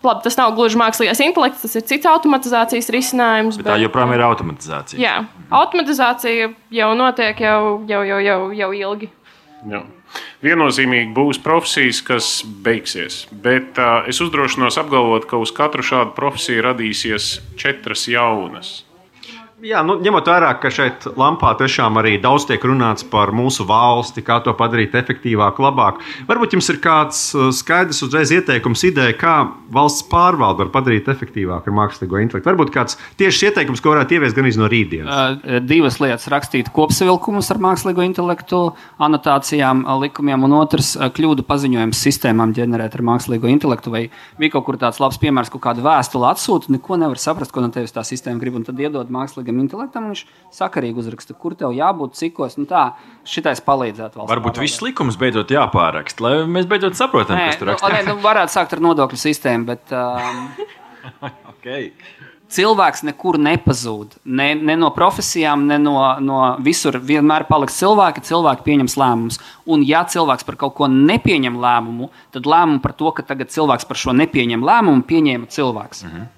[0.00, 3.58] Labi, tas nav gluži mākslīgais intelekts, tas ir cits automatizācijas risinājums.
[3.60, 5.00] Bet tā joprojām ir automatizācija.
[5.02, 5.16] Jā,
[5.52, 9.10] automatizācija jau notiek jau, jau, jau, jau, jau ilgi.
[9.68, 9.82] Jā.
[10.40, 12.30] Viennozīmīgi būs profesijas, kas
[12.64, 13.26] beigsies.
[13.44, 18.80] Bet uh, es uzdrošinos apgalvot, ka uz katru šādu profesiju radīsies četras jaunas.
[19.60, 24.22] Jā, nu, ņemot vērā, ka šeit lampā tiešām arī daudz tiek runāts par mūsu valsti,
[24.24, 25.98] kā to padarīt efektīvāk, labāk.
[26.28, 29.34] Varbūt jums ir kāds uh, skaidrs, uzreiz ieteikums, ideja, kā
[29.72, 32.48] valsts pārvalde var padarīt efektīvāk ar mākslīgo intelektu.
[32.48, 35.18] Varbūt kāds tieši ieteikums, ko varētu ieviest gan no rītdienas.
[35.44, 38.62] Uh, divas lietas- rakstīt kopsavilkumus ar mākslīgo intelektu,
[38.96, 43.92] anotācijām, uh, likumiem, un otrs- kļūdu paziņojumu sistēmām ģenerēt ar mākslīgo intelektu.
[43.92, 44.08] Vai
[44.40, 47.68] bija kaut kur tāds labs piemērs, ka kādu vēstuli atsūta, neko nevar saprast, ko no
[47.68, 50.24] tevis tā sistēma grib, un tad iedod mākslīgo mākslīgam intelektam, viņš
[50.54, 52.56] sakarīgi uzraksta, kur tev jābūt, cikos.
[52.58, 52.94] Nu tā,
[53.24, 54.30] šitais palīdzētu valsts.
[54.30, 58.06] Varbūt viss likums beidzot jāpāraksta, lai mēs beidzot saprotam, nē, kas tur rakstīts.
[58.06, 59.92] Nu, nu, varētu sākt ar nodokļu sistēmu, bet.
[59.92, 61.92] Um, okay.
[62.50, 64.16] Cilvēks nekur nepazūd.
[64.26, 66.96] Ne, ne no profesijām, ne no, no visur.
[66.98, 69.38] Vienmēr paliks cilvēki, cilvēki pieņems lēmumus.
[69.70, 73.86] Un, ja cilvēks par kaut ko nepieņem lēmumu, tad lēmumu par to, ka tagad cilvēks
[73.86, 76.02] par šo nepieņem lēmumu, pieņēma cilvēks.
[76.08, 76.28] -hmm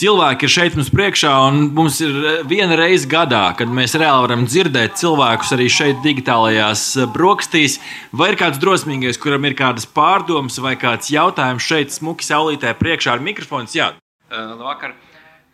[0.00, 4.26] cilvēki ir šeit mums priekšā, un mums ir eh, viena reize gadā, kad mēs reāli
[4.26, 7.78] varam dzirdēt cilvēkus arī šeit, digitālajās eh, brokastīs.
[8.12, 13.16] Vai ir kāds drosmīgais, kuram ir kādas pārdomas vai kāds jautājums šeit, smuki saulītē, priekšā
[13.16, 13.70] ar mikrofonu?
[13.74, 13.94] Jā,
[14.30, 14.96] uh, vakar.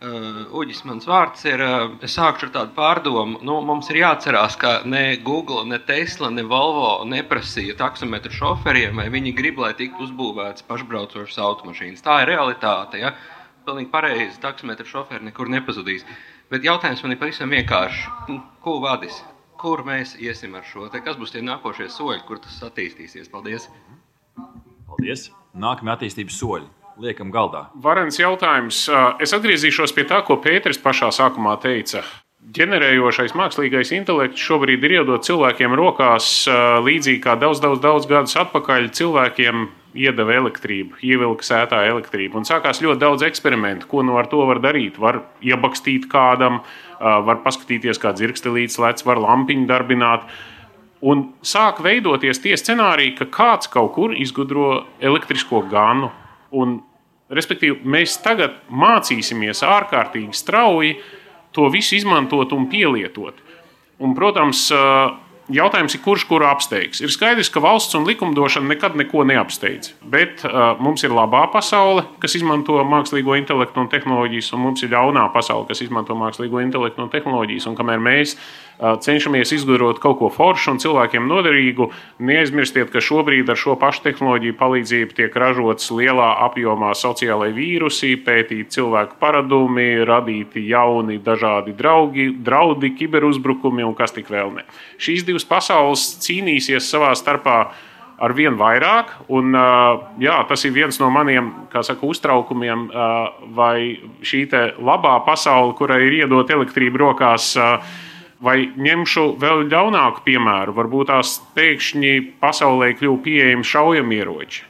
[0.01, 1.61] Uh, Uģis, mans vārds ir.
[1.61, 3.37] Uh, es sākšu ar tādu pārdomu.
[3.45, 9.11] Nu, mums ir jāatcerās, ka ne Google, ne Tesla, ne Volvo neprasīja taksometru šoferiem, vai
[9.13, 12.01] viņi grib, lai tiktu uzbūvētas pašbraucošas automašīnas.
[12.01, 12.97] Tā ir realitāte.
[13.03, 13.13] Ja?
[13.65, 16.05] Pilnīgi pareizi, taksometra šoferi nekur nepazudīs.
[16.51, 18.07] Bet jautājums man ir pavisam vienkāršs.
[18.29, 19.21] Nu, ko vadīs?
[19.61, 20.87] Kur mēs iesim ar šo?
[20.91, 23.29] Te kas būs tie nākošie soļi, kur tas attīstīsies?
[23.31, 23.69] Paldies!
[24.89, 25.29] Paldies!
[25.53, 26.67] Nākamie attīstības soļi.
[27.01, 27.67] Liekam, galdā.
[27.81, 28.83] Varens jautājums.
[29.23, 32.03] Es atgriezīšos pie tā, ko Pēters pašā sākumā teica.
[32.51, 36.47] Ģenerējošais mākslīgais intelekts šobrīd ir iedot cilvēkiem rokās
[36.83, 42.39] līdzīgi kā daudz, daudz, daudz gadus atpakaļ cilvēkiem iedeva elektrību, ievilka sētā elektrību.
[42.39, 44.99] Un sākās ļoti daudz eksperimentu, ko nu ar to var darīt.
[45.01, 46.61] Var iebakstīt kādam,
[46.99, 50.27] var paskatīties, kā dzirkstelīts lec, var lampiņu darbināt.
[51.01, 56.11] Un sāk veidoties tie scenāriji, ka kāds kaut kur izgudro elektrisko ganu.
[56.51, 56.79] Un,
[57.31, 60.95] respektīvi, mēs tagad mācīsimies ārkārtīgi strauji
[61.55, 63.41] to visu izmantot un pielietot.
[64.01, 64.69] Un, protams,
[65.51, 67.01] Jautājums ir, kurš kuru apsteigs?
[67.03, 69.91] Ir skaidrs, ka valsts un likumdošana nekad neko neapsteidz.
[70.13, 74.93] Bet uh, mums ir labā pasaule, kas izmanto mākslīgo intelektu un tehnoloģijas, un mums ir
[74.93, 77.67] ļaunā pasaule, kas izmanto mākslīgo intelektu un tehnoloģijas.
[77.67, 81.89] Un kamēr mēs uh, cenšamies izgudrot kaut ko foršu un cilvēkiem noderīgu,
[82.23, 88.71] neaizmirstiet, ka šobrīd ar šo pašu tehnoloģiju palīdzību tiek ražots lielā apjomā sociālai vīrusi, pētīt
[88.71, 94.65] cilvēku paradumi, radīti jauni dažādi draugi, draudi, kiberuzbrukumi un kas tik vēl ne.
[95.01, 97.57] Šīs divas pasaules cīnīsies savā starpā
[98.21, 99.15] ar vien vairāk.
[99.33, 99.55] Un,
[100.21, 102.87] jā, tas ir viens no maniem saka, uztraukumiem,
[103.57, 104.45] vai šī
[104.77, 107.55] labā pasaule, kurai ir iedot elektrību rokās,
[108.41, 110.73] vai ņemšu vēl ļaunāku piemēru.
[110.77, 114.63] Varbūt tās pēkšņi pasaulē kļūst pieejami šaujamieroči.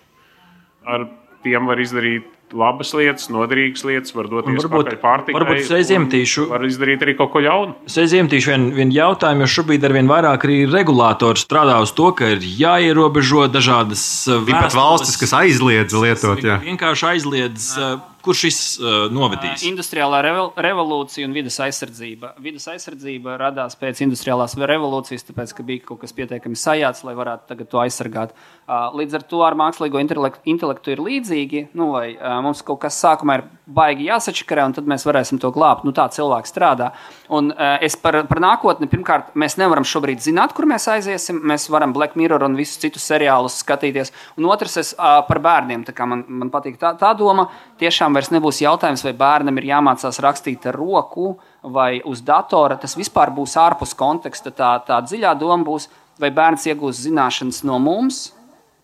[0.87, 1.07] Ar
[1.43, 2.27] tiem var izdarīt
[2.57, 5.37] labas lietas, noderīgas lietas, var doties varbūt, pārtikai.
[5.37, 6.45] Varbūt es aizņemtīšu.
[6.51, 7.75] Var izdarīt arī kaut ko ļaunu.
[7.89, 12.11] Es aizņemtīšu vienu vien jautājumu, jo šobrīd ar vien vairāk arī regulātori strādā uz to,
[12.17, 14.05] ka ir jāierobežo dažādas.
[14.31, 16.43] Ir pat valstis, kas aizliedz lietot.
[16.45, 16.61] Jā.
[16.63, 17.73] Vienkārši aizliedz.
[17.79, 17.91] Jā
[18.21, 19.63] Kur šis uh, novedīs?
[19.65, 20.19] Industriālā
[20.61, 22.35] revolūcija un vidas aizsardzība.
[22.41, 27.65] Vidas aizsardzība radās pēc industriālās revolūcijas, tāpēc, ka bija kaut kas pietiekami sajāts, lai varētu
[27.65, 28.35] to aizsargāt.
[28.71, 31.65] Līdz ar to ar mākslīgo intelektu, ir līdzīgi.
[31.75, 32.13] Nu, vai,
[32.43, 35.83] mums kaut kas sākumā ir baigi jāsačakarē, un tad mēs varēsim to glābt.
[35.83, 36.91] Nu, tā cilvēks strādā.
[37.33, 37.51] Un,
[37.83, 41.41] es par, par nākotni, pirmkārt, mēs nevaram šobrīd zināt, kur mēs aiziesim.
[41.51, 44.13] Mēs varam Black Mirror un visus citus seriālus skatīties.
[44.39, 45.83] Un otrs, es, par bērniem.
[46.07, 47.49] Man, man patīk tā, tā doma.
[47.81, 52.79] Tiešām vairs nebūs jautājums, vai bērnam ir jāmācās rakstīt ar roku vai uz datora.
[52.79, 54.55] Tas vispār būs ārpus konteksta.
[54.55, 55.91] Tā, tā dziļā doma būs,
[56.21, 58.29] vai bērns iegūs zināšanas no mums,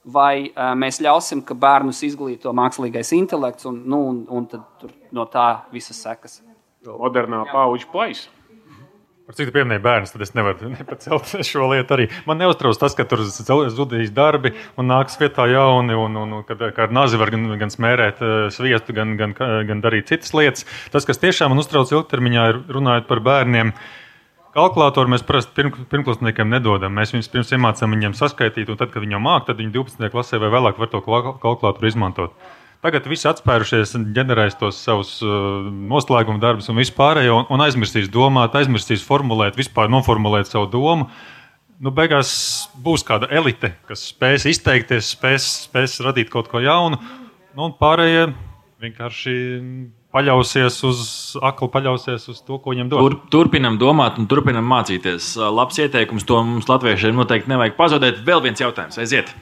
[0.08, 5.28] vai uh, mēs ļausim, ka bērnus izglīto mākslīgais intelekts, un, nu, un, un tad no
[5.32, 6.42] tā visas sekas.
[6.88, 8.32] Modernā paudžu plaisa.
[9.28, 12.06] Par cik tu pieminēji bērnus, tad es nevaru nepacelt šo lietu arī.
[12.30, 16.64] Man neuztrauc tas, ka tur zudīs darbi un nāks vietā jauni, un, un, un kad
[16.70, 18.24] ar nazi var gan, gan smērēt
[18.56, 19.36] sviestu, gan, gan,
[19.68, 20.64] gan darīt citas lietas.
[20.94, 23.76] Tas, kas tiešām man uztrauc ilgtermiņā, ir runājot par bērniem.
[24.56, 26.94] Kalkulātoru mēs parasti pirm, pirmklasniekiem nedodam.
[26.96, 30.08] Mēs viņus pirms iemācām viņiem saskaitīt, un tad, kad viņi jau māca, tad viņi 12.
[30.14, 32.34] klasē vai vēlāk var to kalkulātoru izmantot.
[32.86, 39.06] Tagad viss atspērušies, ģenerēs tos savus uh, noslēguma darbus un vispārējo, un aizmirsīs domāt, aizmirsīs
[39.06, 41.10] formulēt, vispār noformulēt savu domu.
[41.82, 42.32] Nu, beigās
[42.82, 48.30] būs kāda elite, kas spēs izteikties, spēs, spēs radīt kaut ko jaunu, nu, un pārējie
[48.82, 49.36] vienkārši
[50.16, 51.02] paļausies uz
[51.46, 53.04] aklu, paļausies uz to, ko viņam dod.
[53.04, 55.34] Tur, turpinam domāt un turpinam mācīties.
[55.38, 58.24] Labs ieteikums, to mums latviešiem noteikti nevajag pazaudēt.
[58.28, 59.34] Vēl viens jautājums, aiziet!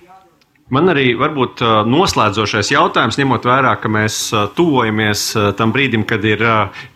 [0.74, 5.28] Man arī varbūt noslēdzošais jautājums, ņemot vērā, ka mēs tuvojamies
[5.59, 6.41] tam brīdim, kad ir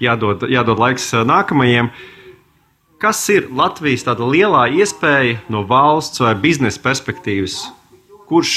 [0.01, 1.91] jādod, jādod laiks nākamajiem.
[2.99, 7.61] Kas ir Latvijas tāda lielā iespēja no valsts vai biznesa perspektīvas?
[8.25, 8.55] Kurš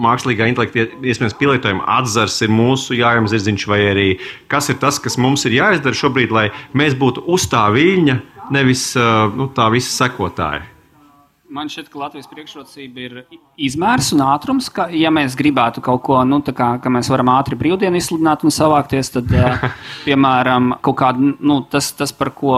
[0.00, 4.08] mākslīgā intelekta iespējams pielietojuma atzars ir mūsu jājams zirdziņš, vai arī
[4.50, 8.20] kas ir tas, kas mums ir jāizdara šobrīd, lai mēs būtu uz tā viļņa,
[8.54, 8.90] nevis
[9.38, 10.73] nu, tā visa sekotāja.
[11.54, 13.12] Man šķiet, ka Latvijas priekšrocība ir
[13.62, 14.66] izmērs un ātrums.
[14.74, 18.50] Ka, ja mēs gribētu kaut ko, nu, kā, ka mēs varam ātri brīvdienu izsludināt un
[18.54, 19.30] savākties, tad,
[20.06, 22.56] piemēram, kādu, nu, tas, tas, par ko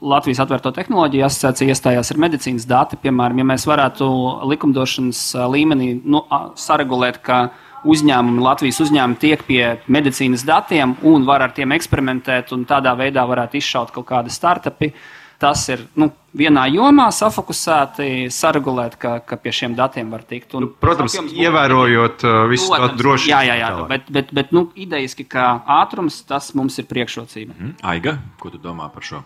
[0.00, 2.96] Latvijas atvērto tehnoloģiju asociācija iestājās, ir medicīnas dati.
[3.04, 4.08] Piemēram, ja mēs varētu
[4.54, 5.22] likumdošanas
[5.52, 6.24] līmenī nu,
[6.56, 7.42] saregulēt, ka
[7.84, 13.28] uzņēmumi, Latvijas uzņēmumi tiek pie medicīnas datiem un var ar tiem eksperimentēt, un tādā veidā
[13.28, 14.94] varētu izšaut kaut kādi startupi.
[14.94, 20.54] Uh, tas ir nu, vienā jomā safokusēti, saregulēt, ka, ka pie šiem datiem var tikt.
[20.58, 23.32] Un, nu, protams, apjoms, ievērojot uh, visu to drošību.
[23.32, 23.88] Jā, jā, jā tālāk.
[23.94, 27.54] bet, bet, bet nu, idejiski, ka ātrums tas mums ir priekšrocība.
[27.56, 27.74] Mm.
[27.94, 29.22] Aiga, ko tu domā par šo?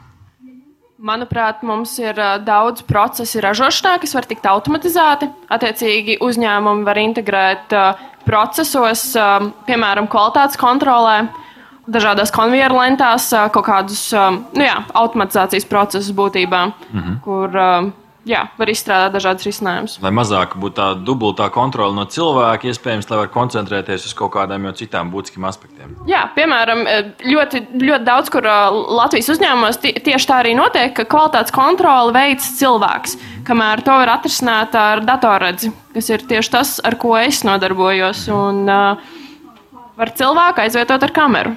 [1.03, 5.33] Manuprāt, mums ir uh, daudz procesu ražošanā, kas var tikt automatizēti.
[5.51, 11.25] Attiecīgi, uzņēmumi var integrēt uh, procesos, uh, piemēram, kvalitātes kontrolē,
[11.87, 14.05] dažādās konvejeru lentās kaut kādus
[14.55, 17.21] nu jā, automatizācijas procesus būtībā, mm -hmm.
[17.25, 17.93] kur
[18.29, 19.99] jā, var izstrādāt dažādas risinājumus.
[20.03, 24.65] Lai mazāk būtu tā dubultā kontrole no cilvēka, iespējams, lai var koncentrēties uz kaut kādiem
[24.65, 25.97] jau citām būtiskiem aspektiem.
[26.07, 26.85] Jā, piemēram,
[27.25, 28.47] ļoti, ļoti daudz, kur
[29.01, 34.75] Latvijas uzņēmumos tieši tā arī notiek, ka kvalitātes kontroli veids cilvēks, kamēr to var atrisināt
[34.75, 38.29] ar datorredzi, kas ir tieši tas, ar ko es nodarbojos.
[38.29, 39.19] Un, uh,
[39.97, 41.55] var cilvēku aizvietot ar kameru.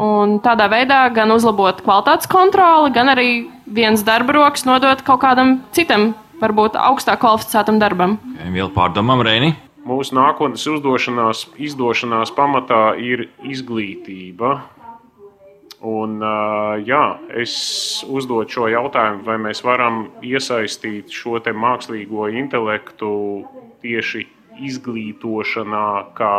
[0.00, 3.28] Un tādā veidā gan uzlabot kvalitātes kontroli, gan arī
[3.66, 8.16] viens darba rokas nodot kaut kādam citam, varbūt augstāk kvalificētam darbam.
[8.40, 9.52] Vēl pārdomām, Reini.
[9.86, 14.56] Mūsu nākotnes uzdošanās, izdošanās pamatā ir izglītība.
[15.86, 16.16] Un,
[16.88, 17.02] jā,
[17.36, 17.52] es
[18.08, 23.10] uzdodu šo jautājumu, vai mēs varam iesaistīt šo mākslīgo intelektu
[23.84, 24.24] tieši
[24.66, 26.32] izglītošanā, kā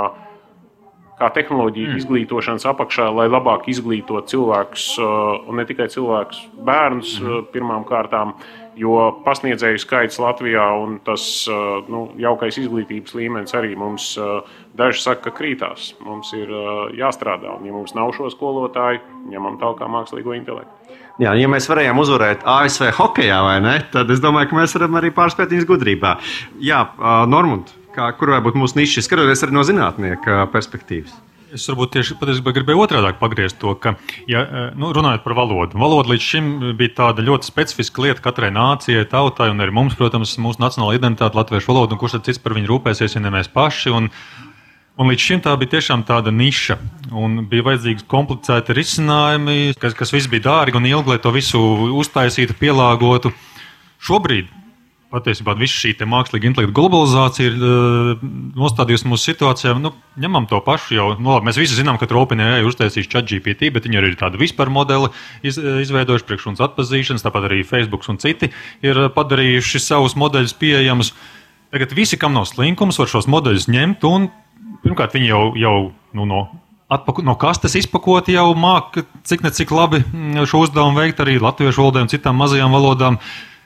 [1.17, 1.99] kā tehnoloģija mm.
[2.01, 7.49] izglītošanas apakšā, lai labāk izglītotu cilvēkus, uh, un ne tikai cilvēkus, bērnus mm.
[7.53, 8.35] pirmām kārtām,
[8.77, 14.11] jo pasniedzēju skaits Latvijā un tas uh, nu, jaukais izglītības līmenis arī mums
[14.77, 15.95] daži saka, ka krītās.
[16.05, 16.53] Mums ir
[16.97, 19.01] jāstrādā, un ja mums nav šo skolotāju,
[19.31, 20.77] ņemam tālāk mākslīgo intelektu.
[21.17, 25.09] Jā, ja mēs varējām uzvarēt ASV hokeja, ne, tad es domāju, ka mēs varam arī
[25.15, 26.11] pārspēt viņas gudrībā.
[26.61, 26.83] Jā,
[27.25, 31.15] Normund, kā, kur varbūt mūsu niša, skatoties arī no zinātnieka perspektīvas.
[31.55, 33.93] Es varbūt tieši patiesībā gribēju otrādi pagriezt to, ka,
[34.27, 34.41] ja,
[34.75, 39.47] nu, runājot par valodu, valoda līdz šim bija tāda ļoti specifiska lieta katrai nācijai, tautai,
[39.53, 42.67] un arī mums, protams, mūsu nacionāla identitāte, latviešu valoda, un kurš tad cits par viņu
[42.73, 43.95] rūpēsies, ja ne mēs paši.
[43.95, 44.11] Un,
[44.97, 46.79] Un līdz šim tā bija tiešām tāda niša.
[47.13, 51.61] Un bija vajadzīgi komplicēti risinājumi, kas, kas viss bija dārgi un ilgi, lai to visu
[52.01, 53.29] uztaisītu, pielāgotu.
[54.01, 54.49] Šobrīd
[55.13, 58.25] patiesībā visa šī mākslīga intelekta globalizācija ir uh,
[58.59, 59.73] nostādījusi mūsu situācijā.
[59.79, 61.07] Nu, ņemam to pašu jau.
[61.15, 64.41] Nu, labi, mēs visi zinām, ka OpenAI ir uztaisījis ChatGPT, bet viņi arī ir tādu
[64.41, 65.11] vispār modeli
[65.47, 68.51] iz, izveidojuši priekšrunas atpazīšanas, tāpat arī Facebook un citi
[68.85, 71.13] ir padarījuši savus modeļus pieejamus.
[71.71, 74.29] Tagad visi, kam nav slinkums, var šos modeļus ņemt un
[74.83, 75.75] pirmkārt viņi jau, jau
[76.15, 76.47] nu, no
[76.87, 81.33] Atpaku, no kastes izpakoti jau māca, cik ne cik labi mm, šo uzdevumu veikt arī
[81.43, 83.17] latviešu valodai un citām mazajām valodām.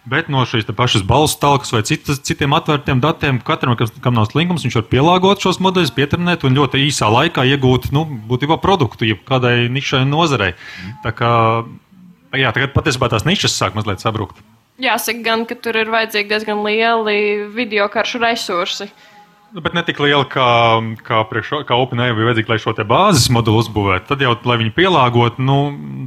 [0.10, 4.32] Bet no šīs pašas balss talkas vai citas, citiem atvērtiem datiem, katram, kas, kam nav
[4.32, 9.06] slinkums, viņš var pielāgot šos modeļus, pietrenēt un ļoti īsā laikā iegūt nu, būtībā produktu
[9.06, 10.56] jebkādai nišai nozarei.
[11.06, 11.32] Tā kā
[12.34, 14.42] jā, tagad patiesībā tās nišas sāk mazliet sabrukt.
[14.82, 18.90] Jāsaka, gan, ka tur ir vajadzīgi diezgan lieli video karšu resursi.
[19.52, 20.48] Nu, bet ne tik liela kā,
[21.06, 24.08] kā, priekš, kā OpenAI bija vajadzīga, lai šo bāzes modeli uzbūvētu.
[24.10, 25.58] Tad jau, lai viņi pielāgotu, nu,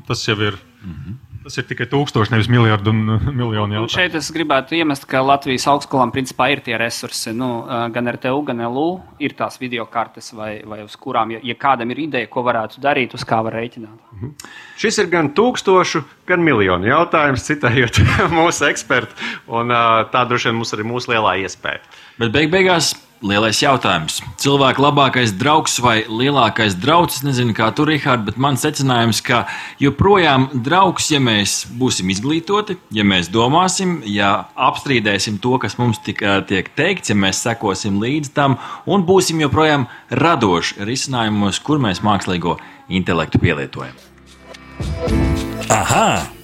[0.08, 0.58] tas jau ir.
[0.82, 1.20] Mm -hmm.
[1.44, 3.02] Tas ir tikai tūkstoši, nevis miljardu un
[3.40, 3.92] miljonu Un jautājumu.
[3.92, 7.34] šeit es gribētu iemest, ka Latvijas augstskolām principā ir tie resursi.
[7.36, 8.86] Nu, gan RTU, gan LU
[9.20, 12.80] ir tās video kartes, vai, vai uz kurām, ja, ja kādam ir ideja, ko varētu
[12.84, 14.40] darīt, uz kā var rēķināt.
[14.80, 18.00] Šis ir gan tūkstošu, gan miljonu jautājums, citējot
[18.38, 19.20] mūsu ekspertu.
[19.52, 19.74] Un,
[20.14, 21.84] tā droši vien mums arī mūsu lielā iespēja.
[22.22, 24.18] Bet beig beigās lielais jautājums.
[24.40, 29.44] Cilvēka labākais draugs vai lielākais draugs, nezinu, kā tur, Rihard, bet mans secinājums, ka
[29.82, 36.40] joprojām draugs, ja mēs būsim izglītoti, ja mēs domāsim, ja apstrīdēsim to, kas mums tika,
[36.48, 42.58] tiek teikts, ja mēs sekosim līdz tam un būsim joprojām radoši risinājumos, kur mēs mākslīgo
[42.92, 43.94] intelektu pielietojam.
[45.72, 46.43] Aha!